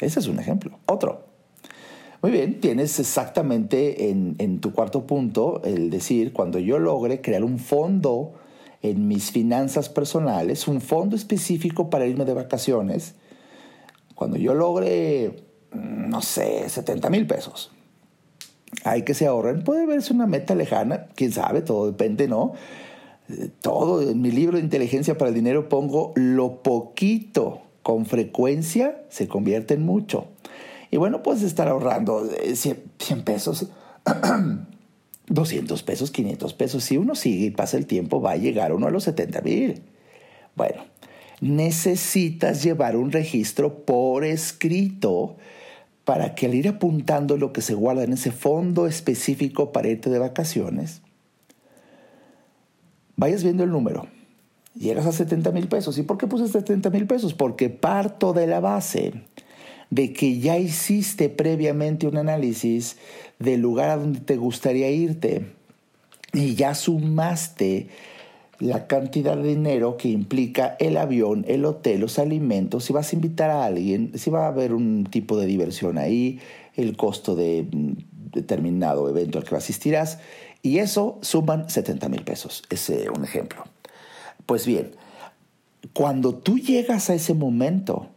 Ese 0.00 0.20
es 0.20 0.26
un 0.26 0.38
ejemplo. 0.38 0.78
Otro. 0.86 1.28
Muy 2.22 2.32
bien, 2.32 2.60
tienes 2.60 2.98
exactamente 3.00 4.10
en, 4.10 4.36
en, 4.38 4.60
tu 4.60 4.72
cuarto 4.72 5.06
punto 5.06 5.62
el 5.64 5.88
decir, 5.88 6.34
cuando 6.34 6.58
yo 6.58 6.78
logre 6.78 7.22
crear 7.22 7.44
un 7.44 7.58
fondo 7.58 8.34
en 8.82 9.08
mis 9.08 9.30
finanzas 9.30 9.88
personales, 9.88 10.68
un 10.68 10.82
fondo 10.82 11.16
específico 11.16 11.88
para 11.88 12.06
irme 12.06 12.26
de 12.26 12.34
vacaciones, 12.34 13.14
cuando 14.14 14.36
yo 14.36 14.52
logre, 14.52 15.44
no 15.72 16.20
sé, 16.20 16.68
70 16.68 17.08
mil 17.08 17.26
pesos, 17.26 17.72
hay 18.84 19.02
que 19.02 19.14
se 19.14 19.26
ahorren, 19.26 19.64
puede 19.64 19.86
verse 19.86 20.12
una 20.12 20.26
meta 20.26 20.54
lejana, 20.54 21.06
quién 21.14 21.32
sabe, 21.32 21.62
todo 21.62 21.86
depende, 21.86 22.28
¿no? 22.28 22.52
Todo, 23.60 24.02
en 24.08 24.20
mi 24.20 24.30
libro 24.30 24.56
de 24.56 24.64
inteligencia 24.64 25.16
para 25.18 25.28
el 25.28 25.34
dinero 25.34 25.68
pongo 25.68 26.12
lo 26.16 26.62
poquito 26.62 27.62
con 27.82 28.06
frecuencia 28.06 29.02
se 29.08 29.28
convierte 29.28 29.74
en 29.74 29.84
mucho. 29.84 30.26
Y 30.90 30.96
bueno, 30.96 31.22
puedes 31.22 31.42
estar 31.42 31.68
ahorrando 31.68 32.28
100, 32.54 32.76
eh, 32.76 33.22
pesos, 33.24 33.68
200 35.28 35.82
pesos, 35.82 36.10
500 36.10 36.54
pesos. 36.54 36.84
Si 36.84 36.96
uno 36.96 37.14
sigue 37.14 37.46
y 37.46 37.50
pasa 37.50 37.76
el 37.76 37.86
tiempo, 37.86 38.20
va 38.20 38.32
a 38.32 38.36
llegar 38.36 38.72
uno 38.72 38.86
a 38.86 38.90
los 38.90 39.04
70 39.04 39.40
mil. 39.42 39.82
Bueno, 40.56 40.82
necesitas 41.40 42.62
llevar 42.62 42.96
un 42.96 43.12
registro 43.12 43.84
por 43.84 44.24
escrito 44.24 45.36
para 46.04 46.34
que 46.34 46.46
al 46.46 46.54
ir 46.54 46.68
apuntando 46.68 47.36
lo 47.36 47.52
que 47.52 47.62
se 47.62 47.74
guarda 47.74 48.02
en 48.02 48.12
ese 48.12 48.32
fondo 48.32 48.86
específico 48.86 49.70
para 49.70 49.88
irte 49.88 50.10
de 50.10 50.18
vacaciones, 50.18 51.02
vayas 53.20 53.44
viendo 53.44 53.62
el 53.62 53.70
número. 53.70 54.06
Llegas 54.74 55.04
a 55.04 55.12
70 55.12 55.52
mil 55.52 55.68
pesos. 55.68 55.98
¿Y 55.98 56.02
por 56.02 56.16
qué 56.16 56.26
puse 56.26 56.48
70 56.48 56.88
mil 56.90 57.06
pesos? 57.06 57.34
Porque 57.34 57.68
parto 57.68 58.32
de 58.32 58.46
la 58.46 58.60
base 58.60 59.12
de 59.90 60.12
que 60.12 60.38
ya 60.38 60.56
hiciste 60.56 61.28
previamente 61.28 62.06
un 62.06 62.16
análisis 62.16 62.96
del 63.38 63.60
lugar 63.60 63.90
a 63.90 63.96
donde 63.98 64.20
te 64.20 64.36
gustaría 64.36 64.90
irte 64.90 65.44
y 66.32 66.54
ya 66.54 66.74
sumaste 66.74 67.88
la 68.58 68.86
cantidad 68.86 69.36
de 69.36 69.48
dinero 69.48 69.96
que 69.96 70.08
implica 70.08 70.76
el 70.78 70.96
avión, 70.96 71.44
el 71.48 71.64
hotel, 71.64 72.00
los 72.00 72.18
alimentos, 72.18 72.84
si 72.84 72.92
vas 72.92 73.12
a 73.12 73.16
invitar 73.16 73.50
a 73.50 73.64
alguien, 73.64 74.12
si 74.14 74.30
va 74.30 74.44
a 74.44 74.48
haber 74.48 74.72
un 74.72 75.04
tipo 75.04 75.38
de 75.38 75.46
diversión 75.46 75.98
ahí, 75.98 76.40
el 76.76 76.96
costo 76.96 77.34
de 77.34 77.66
mm, 77.70 77.92
determinado 78.32 79.08
evento 79.08 79.38
al 79.38 79.44
que 79.44 79.56
asistirás, 79.56 80.18
y 80.62 80.78
eso 80.78 81.18
suman 81.22 81.68
70 81.70 82.08
mil 82.08 82.22
pesos. 82.22 82.62
Es 82.70 82.88
un 82.88 83.24
ejemplo. 83.24 83.64
Pues 84.46 84.66
bien, 84.66 84.92
cuando 85.92 86.34
tú 86.34 86.58
llegas 86.58 87.10
a 87.10 87.14
ese 87.14 87.34
momento, 87.34 88.08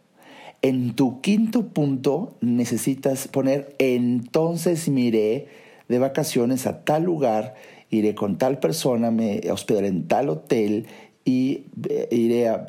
en 0.61 0.95
tu 0.95 1.21
quinto 1.21 1.67
punto 1.67 2.35
necesitas 2.41 3.27
poner 3.27 3.75
entonces 3.79 4.87
miré 4.89 5.47
de 5.87 5.99
vacaciones 5.99 6.65
a 6.65 6.83
tal 6.83 7.03
lugar 7.03 7.55
iré 7.97 8.15
con 8.15 8.37
tal 8.37 8.59
persona, 8.59 9.11
me 9.11 9.41
hospedaré 9.51 9.87
en 9.87 10.07
tal 10.07 10.29
hotel 10.29 10.87
y 11.25 11.65
eh, 11.89 12.07
iré 12.11 12.49
a, 12.49 12.65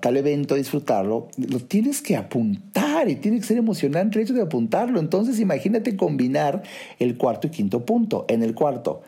tal 0.00 0.16
evento 0.16 0.54
a 0.54 0.56
disfrutarlo, 0.56 1.28
lo 1.36 1.58
tienes 1.60 2.00
que 2.00 2.16
apuntar 2.16 3.08
y 3.08 3.16
tiene 3.16 3.38
que 3.38 3.44
ser 3.44 3.58
emocionante 3.58 4.18
el 4.18 4.24
hecho 4.24 4.34
de 4.34 4.42
apuntarlo. 4.42 4.98
Entonces 4.98 5.40
imagínate 5.40 5.96
combinar 5.96 6.62
el 6.98 7.16
cuarto 7.16 7.48
y 7.48 7.50
quinto 7.50 7.84
punto. 7.84 8.24
En 8.28 8.42
el 8.42 8.54
cuarto, 8.54 9.02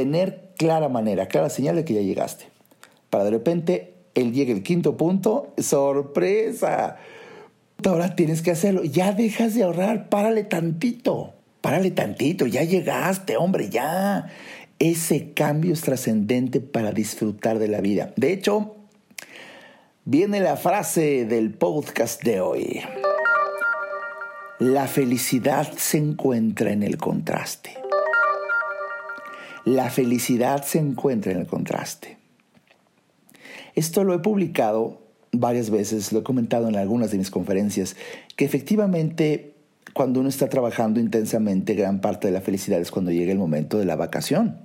tener 0.00 0.52
clara 0.56 0.88
manera, 0.88 1.26
clara 1.26 1.50
señal 1.50 1.76
de 1.76 1.84
que 1.84 1.92
ya 1.92 2.00
llegaste. 2.00 2.46
Para 3.10 3.24
de 3.24 3.30
repente, 3.32 3.92
él 4.14 4.32
llegue 4.32 4.52
el 4.52 4.62
quinto 4.62 4.96
punto, 4.96 5.52
sorpresa. 5.58 6.96
Ahora 7.84 8.16
tienes 8.16 8.40
que 8.40 8.50
hacerlo. 8.50 8.82
Ya 8.82 9.12
dejas 9.12 9.54
de 9.54 9.62
ahorrar, 9.62 10.08
párale 10.08 10.44
tantito. 10.44 11.34
Párale 11.60 11.90
tantito, 11.90 12.46
ya 12.46 12.64
llegaste, 12.64 13.36
hombre, 13.36 13.68
ya. 13.68 14.30
Ese 14.78 15.34
cambio 15.34 15.74
es 15.74 15.82
trascendente 15.82 16.60
para 16.60 16.92
disfrutar 16.92 17.58
de 17.58 17.68
la 17.68 17.82
vida. 17.82 18.14
De 18.16 18.32
hecho, 18.32 18.76
viene 20.06 20.40
la 20.40 20.56
frase 20.56 21.26
del 21.26 21.52
podcast 21.52 22.22
de 22.22 22.40
hoy. 22.40 22.80
La 24.58 24.86
felicidad 24.86 25.70
se 25.76 25.98
encuentra 25.98 26.72
en 26.72 26.82
el 26.82 26.96
contraste. 26.96 27.79
La 29.64 29.90
felicidad 29.90 30.64
se 30.64 30.78
encuentra 30.78 31.32
en 31.32 31.38
el 31.38 31.46
contraste. 31.46 32.18
Esto 33.74 34.04
lo 34.04 34.14
he 34.14 34.18
publicado 34.18 35.00
varias 35.32 35.70
veces, 35.70 36.12
lo 36.12 36.20
he 36.20 36.22
comentado 36.22 36.68
en 36.68 36.76
algunas 36.76 37.10
de 37.10 37.18
mis 37.18 37.30
conferencias, 37.30 37.96
que 38.36 38.44
efectivamente 38.44 39.54
cuando 39.92 40.20
uno 40.20 40.28
está 40.28 40.48
trabajando 40.48 41.00
intensamente, 41.00 41.74
gran 41.74 42.00
parte 42.00 42.28
de 42.28 42.32
la 42.32 42.40
felicidad 42.40 42.80
es 42.80 42.90
cuando 42.90 43.10
llega 43.10 43.32
el 43.32 43.38
momento 43.38 43.78
de 43.78 43.84
la 43.84 43.96
vacación. 43.96 44.58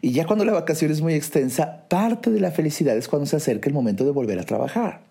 Y 0.00 0.12
ya 0.12 0.26
cuando 0.26 0.44
la 0.44 0.52
vacación 0.52 0.90
es 0.90 1.00
muy 1.00 1.14
extensa, 1.14 1.86
parte 1.88 2.30
de 2.30 2.40
la 2.40 2.50
felicidad 2.50 2.96
es 2.96 3.08
cuando 3.08 3.26
se 3.26 3.36
acerca 3.36 3.68
el 3.68 3.74
momento 3.74 4.04
de 4.04 4.10
volver 4.10 4.38
a 4.38 4.44
trabajar. 4.44 5.02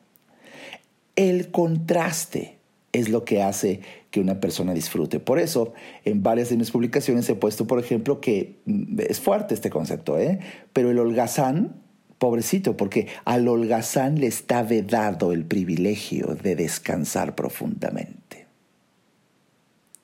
El 1.15 1.51
contraste 1.51 2.58
es 2.93 3.10
lo 3.10 3.23
que 3.25 3.41
hace 3.41 3.82
que 4.10 4.19
una 4.19 4.39
persona 4.39 4.73
disfrute. 4.73 5.19
Por 5.19 5.39
eso, 5.39 5.73
en 6.04 6.23
varias 6.23 6.49
de 6.49 6.58
mis 6.58 6.71
publicaciones 6.71 7.30
he 7.30 7.36
puesto, 7.36 7.67
por 7.67 7.80
ejemplo, 7.80 8.19
que 8.19 8.60
mm, 8.65 8.99
es 9.08 9.19
fuerte 9.19 9.54
este 9.54 9.69
concepto, 9.69 10.19
¿eh? 10.19 10.39
pero 10.73 10.91
el 10.91 10.99
holgazán, 10.99 11.82
pobrecito, 12.17 12.77
porque 12.77 13.08
al 13.25 13.47
holgazán 13.47 14.19
le 14.19 14.27
está 14.27 14.63
vedado 14.63 15.32
el 15.32 15.45
privilegio 15.45 16.36
de 16.36 16.56
descansar 16.56 17.36
profundamente. 17.36 18.45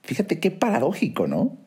Fíjate 0.04 0.39
qué 0.39 0.52
paradójico, 0.52 1.28
¿no? 1.28 1.58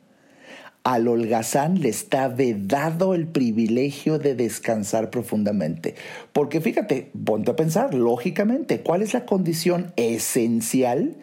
Al 0.83 1.09
holgazán 1.09 1.81
le 1.81 1.91
está 1.91 2.29
vedado 2.29 3.15
el 3.15 3.27
privilegio 3.27 4.19
de 4.19 4.35
descansar 4.35 5.11
profundamente. 5.11 5.95
Porque 6.33 6.61
fíjate, 6.61 7.11
ponte 7.25 7.51
a 7.51 7.57
pensar, 7.57 7.93
lógicamente, 7.93 8.81
¿cuál 8.81 9.03
es 9.03 9.13
la 9.13 9.27
condición 9.27 9.93
esencial, 9.97 11.17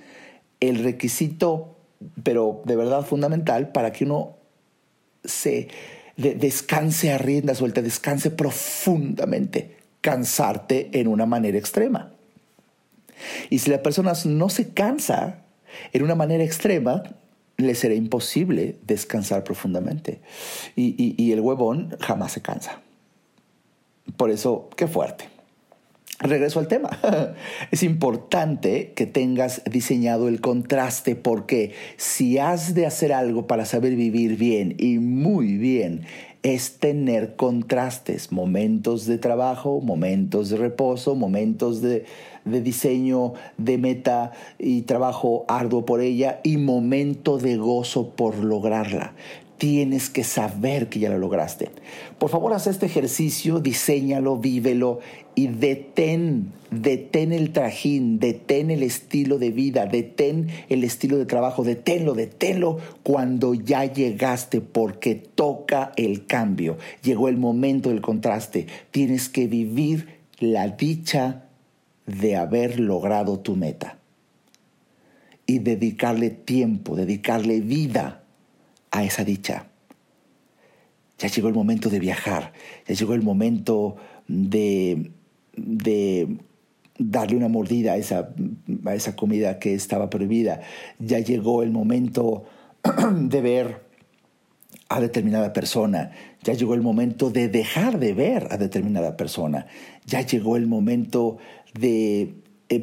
el 0.60 0.84
requisito, 0.84 1.76
pero 2.22 2.62
de 2.66 2.76
verdad 2.76 3.04
fundamental, 3.04 3.72
para 3.72 3.92
que 3.92 4.06
uno 4.06 4.38
se 5.24 5.70
descanse 6.16 7.12
a 7.12 7.18
rienda 7.18 7.56
suelta, 7.56 7.82
descanse 7.82 8.30
profundamente? 8.30 9.78
Cansarte 10.02 10.92
en 10.94 11.08
una 11.08 11.26
manera 11.26 11.58
extrema. 11.58 12.14
Y 13.50 13.60
si 13.60 13.72
la 13.72 13.82
persona 13.82 14.14
no 14.26 14.50
se 14.50 14.70
cansa, 14.70 15.44
en 15.94 16.04
una 16.04 16.16
manera 16.16 16.44
extrema, 16.44 17.04
le 17.58 17.74
será 17.76 17.96
imposible 17.96 18.78
descansar 18.86 19.44
profundamente. 19.44 20.22
Y, 20.76 21.32
el 21.32 21.42
huevón 21.42 21.96
jamás 22.00 22.32
se 22.32 22.42
cansa. 22.42 22.82
Por 24.16 24.32
eso, 24.32 24.70
qué 24.76 24.88
fuerte. 24.88 25.26
Regreso 26.20 26.60
al 26.60 26.68
tema. 26.68 26.90
Es 27.72 27.84
importante 27.84 28.94
que 28.96 29.06
tengas 29.06 29.62
diseñado 29.70 30.28
el 30.28 30.42
contraste 30.42 31.16
porque 31.16 31.74
si 31.98 32.38
has 32.38 32.74
de 32.74 32.86
hacer 32.86 33.14
algo 33.14 33.46
para 33.46 33.66
saber 33.66 33.96
vivir 33.96 34.36
bien 34.36 34.76
y 34.80 35.00
muy 35.00 35.58
bien, 35.58 36.06
es 36.44 36.80
tener 36.80 37.36
contrastes, 37.36 38.32
momentos 38.32 39.06
de 39.06 39.18
trabajo, 39.18 39.82
momentos 39.82 40.50
de 40.50 40.58
reposo, 40.58 41.16
momentos 41.16 41.82
de, 41.82 42.06
de 42.50 42.62
diseño, 42.62 43.34
de 43.58 43.78
meta 43.78 44.32
y 44.58 44.84
trabajo 44.84 45.46
arduo 45.48 45.86
por 45.86 46.02
ella 46.02 46.40
y 46.44 46.58
momento 46.58 47.38
de 47.38 47.58
gozo 47.58 48.10
por 48.10 48.38
lograrla. 48.38 49.14
Tienes 49.58 50.12
que 50.12 50.24
saber 50.24 50.88
que 50.88 51.00
ya 51.00 51.10
lo 51.10 51.18
lograste. 51.18 51.70
Por 52.20 52.30
favor, 52.30 52.54
haz 52.54 52.68
este 52.68 52.86
ejercicio, 52.86 53.60
diséñalo, 53.60 54.38
vívelo 54.38 55.00
y 55.34 55.48
detén, 55.48 56.52
detén 56.70 57.34
el 57.34 57.54
trajín, 57.54 58.20
detén 58.20 58.70
el 58.70 58.84
estilo 58.84 59.40
de 59.40 59.50
vida, 59.50 59.88
detén 59.88 60.50
el 60.70 60.84
estilo 60.84 61.18
de 61.18 61.26
trabajo, 61.26 61.64
deténlo, 61.64 62.14
deténlo 62.14 62.78
cuando 63.02 63.56
ya 63.56 63.86
llegaste 63.86 64.62
porque 64.62 65.16
toca 65.16 65.92
el 65.96 66.28
cambio. 66.28 66.78
Llegó 67.02 67.28
el 67.28 67.38
momento 67.38 67.90
del 67.90 68.02
contraste. 68.02 68.68
Tienes 68.92 69.28
que 69.28 69.48
vivir 69.48 70.20
la 70.40 70.68
dicha 70.68 71.47
de 72.08 72.36
haber 72.36 72.80
logrado 72.80 73.40
tu 73.40 73.56
meta 73.56 74.00
y 75.46 75.60
dedicarle 75.60 76.30
tiempo, 76.30 76.96
dedicarle 76.96 77.62
vida 77.62 78.24
a 78.92 79.04
esa 79.04 79.24
dicha. 79.24 79.68
Ya 81.20 81.28
llegó 81.30 81.48
el 81.48 81.54
momento 81.54 81.90
de 81.90 82.00
viajar, 82.00 82.54
ya 82.88 82.96
llegó 82.96 83.14
el 83.14 83.24
momento 83.24 83.98
de, 84.28 85.12
de 85.56 86.38
darle 86.98 87.36
una 87.38 87.48
mordida 87.48 87.94
a 87.94 87.98
esa, 87.98 88.30
a 88.86 88.96
esa 88.96 89.16
comida 89.16 89.60
que 89.60 89.74
estaba 89.74 90.10
prohibida, 90.10 90.62
ya 91.00 91.20
llegó 91.20 91.64
el 91.64 91.72
momento 91.72 92.46
de 93.14 93.42
ver 93.42 93.88
a 94.90 95.02
determinada 95.02 95.54
persona, 95.54 96.12
ya 96.44 96.54
llegó 96.54 96.74
el 96.74 96.82
momento 96.82 97.30
de 97.30 97.50
dejar 97.50 98.00
de 98.00 98.14
ver 98.14 98.48
a 98.52 98.58
determinada 98.58 99.18
persona, 99.18 99.68
ya 100.06 100.22
llegó 100.22 100.56
el 100.56 100.68
momento 100.68 101.38
de 101.80 102.34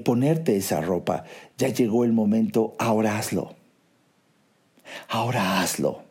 ponerte 0.05 0.57
esa 0.57 0.81
ropa. 0.81 1.25
Ya 1.59 1.69
llegó 1.69 2.05
el 2.05 2.13
momento, 2.13 2.75
ahora 2.79 3.19
hazlo. 3.19 3.55
Ahora 5.09 5.61
hazlo. 5.61 6.03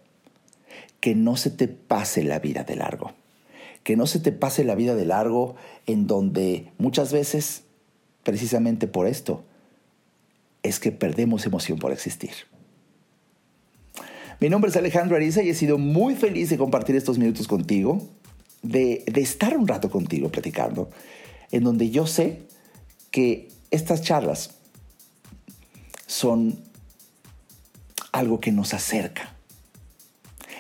Que 0.99 1.15
no 1.15 1.35
se 1.35 1.49
te 1.49 1.67
pase 1.67 2.23
la 2.23 2.39
vida 2.39 2.63
de 2.63 2.75
largo. 2.75 3.11
Que 3.83 3.97
no 3.97 4.07
se 4.07 4.19
te 4.19 4.31
pase 4.31 4.63
la 4.63 4.75
vida 4.75 4.95
de 4.95 5.05
largo 5.05 5.55
en 5.85 6.07
donde 6.07 6.71
muchas 6.77 7.11
veces, 7.11 7.63
precisamente 8.23 8.87
por 8.87 9.07
esto, 9.07 9.43
es 10.61 10.79
que 10.79 10.91
perdemos 10.91 11.45
emoción 11.45 11.77
por 11.79 11.91
existir. 11.91 12.31
Mi 14.39 14.49
nombre 14.49 14.71
es 14.71 14.77
Alejandro 14.77 15.15
Ariza 15.15 15.43
y 15.43 15.49
he 15.49 15.53
sido 15.53 15.77
muy 15.77 16.15
feliz 16.15 16.49
de 16.49 16.57
compartir 16.57 16.95
estos 16.95 17.17
minutos 17.17 17.47
contigo, 17.47 18.01
de, 18.61 19.03
de 19.05 19.21
estar 19.21 19.57
un 19.57 19.67
rato 19.67 19.89
contigo 19.89 20.29
platicando, 20.29 20.89
en 21.51 21.63
donde 21.63 21.89
yo 21.89 22.07
sé 22.07 22.43
que 23.13 23.47
estas 23.69 24.02
charlas 24.02 24.56
son 26.08 26.58
algo 28.12 28.39
que 28.39 28.52
nos 28.52 28.73
acerca, 28.73 29.36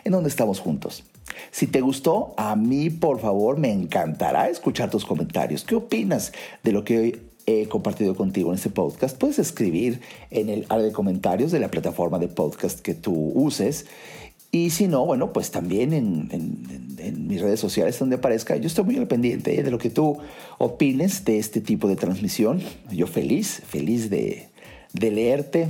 en 0.03 0.11
donde 0.11 0.29
estamos 0.29 0.59
juntos. 0.59 1.03
Si 1.49 1.65
te 1.65 1.81
gustó, 1.81 2.35
a 2.37 2.55
mí 2.55 2.91
por 2.91 3.19
favor 3.19 3.57
me 3.57 3.71
encantará 3.71 4.49
escuchar 4.49 4.91
tus 4.91 5.03
comentarios. 5.03 5.63
¿Qué 5.63 5.73
opinas 5.73 6.31
de 6.63 6.71
lo 6.71 6.83
que 6.83 6.99
hoy 6.99 7.21
he 7.47 7.67
compartido 7.67 8.15
contigo 8.15 8.51
en 8.51 8.55
este 8.55 8.69
podcast? 8.69 9.17
Puedes 9.17 9.39
escribir 9.39 10.01
en 10.29 10.49
el 10.49 10.67
área 10.69 10.85
de 10.85 10.91
comentarios 10.91 11.51
de 11.51 11.59
la 11.59 11.71
plataforma 11.71 12.19
de 12.19 12.27
podcast 12.27 12.81
que 12.81 12.93
tú 12.93 13.31
uses. 13.33 13.87
Y 14.53 14.69
si 14.69 14.87
no, 14.87 15.03
bueno, 15.03 15.33
pues 15.33 15.49
también 15.49 15.93
en, 15.93 16.29
mis 17.27 17.41
redes 17.41 17.59
sociales 17.59 17.97
donde 17.97 18.17
aparezca, 18.17 18.55
yo 18.55 18.67
estoy 18.67 18.85
muy 18.85 18.97
al 18.97 19.07
pendiente 19.07 19.59
¿eh? 19.59 19.63
de 19.63 19.71
lo 19.71 19.79
que 19.79 19.89
tú 19.89 20.19
opines 20.59 21.25
de 21.25 21.39
este 21.39 21.59
tipo 21.59 21.87
de 21.87 21.95
transmisión. 21.95 22.61
Yo 22.91 23.07
feliz, 23.07 23.63
feliz 23.65 24.11
de, 24.11 24.47
de 24.93 25.09
leerte, 25.09 25.69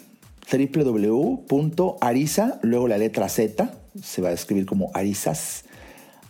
www.ariza, 0.51 2.59
luego 2.61 2.87
la 2.87 2.97
letra 2.97 3.29
Z, 3.29 3.71
se 4.01 4.21
va 4.21 4.29
a 4.29 4.33
escribir 4.33 4.65
como 4.65 4.91
Arizas. 4.93 5.65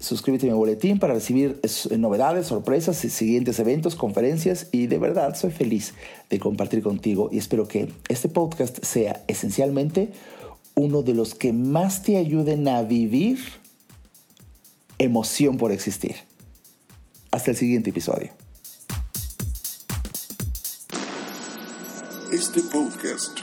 Suscríbete 0.00 0.46
a 0.46 0.52
mi 0.52 0.56
boletín 0.56 1.00
para 1.00 1.14
recibir 1.14 1.60
novedades, 1.98 2.46
sorpresas, 2.46 2.96
siguientes 2.96 3.58
eventos, 3.58 3.96
conferencias 3.96 4.68
y 4.70 4.86
de 4.86 4.98
verdad 4.98 5.34
soy 5.34 5.50
feliz 5.50 5.94
de 6.30 6.38
compartir 6.38 6.82
contigo 6.82 7.30
y 7.32 7.38
espero 7.38 7.66
que 7.66 7.88
este 8.08 8.28
podcast 8.28 8.84
sea 8.84 9.24
esencialmente 9.26 10.12
uno 10.76 11.02
de 11.02 11.14
los 11.14 11.34
que 11.34 11.52
más 11.52 12.04
te 12.04 12.16
ayuden 12.16 12.68
a 12.68 12.82
vivir 12.82 13.40
emoción 14.98 15.56
por 15.56 15.72
existir. 15.72 16.14
Hasta 17.32 17.50
el 17.50 17.56
siguiente 17.56 17.90
episodio. 17.90 18.30
Este 22.38 22.62
podcast 22.62 23.40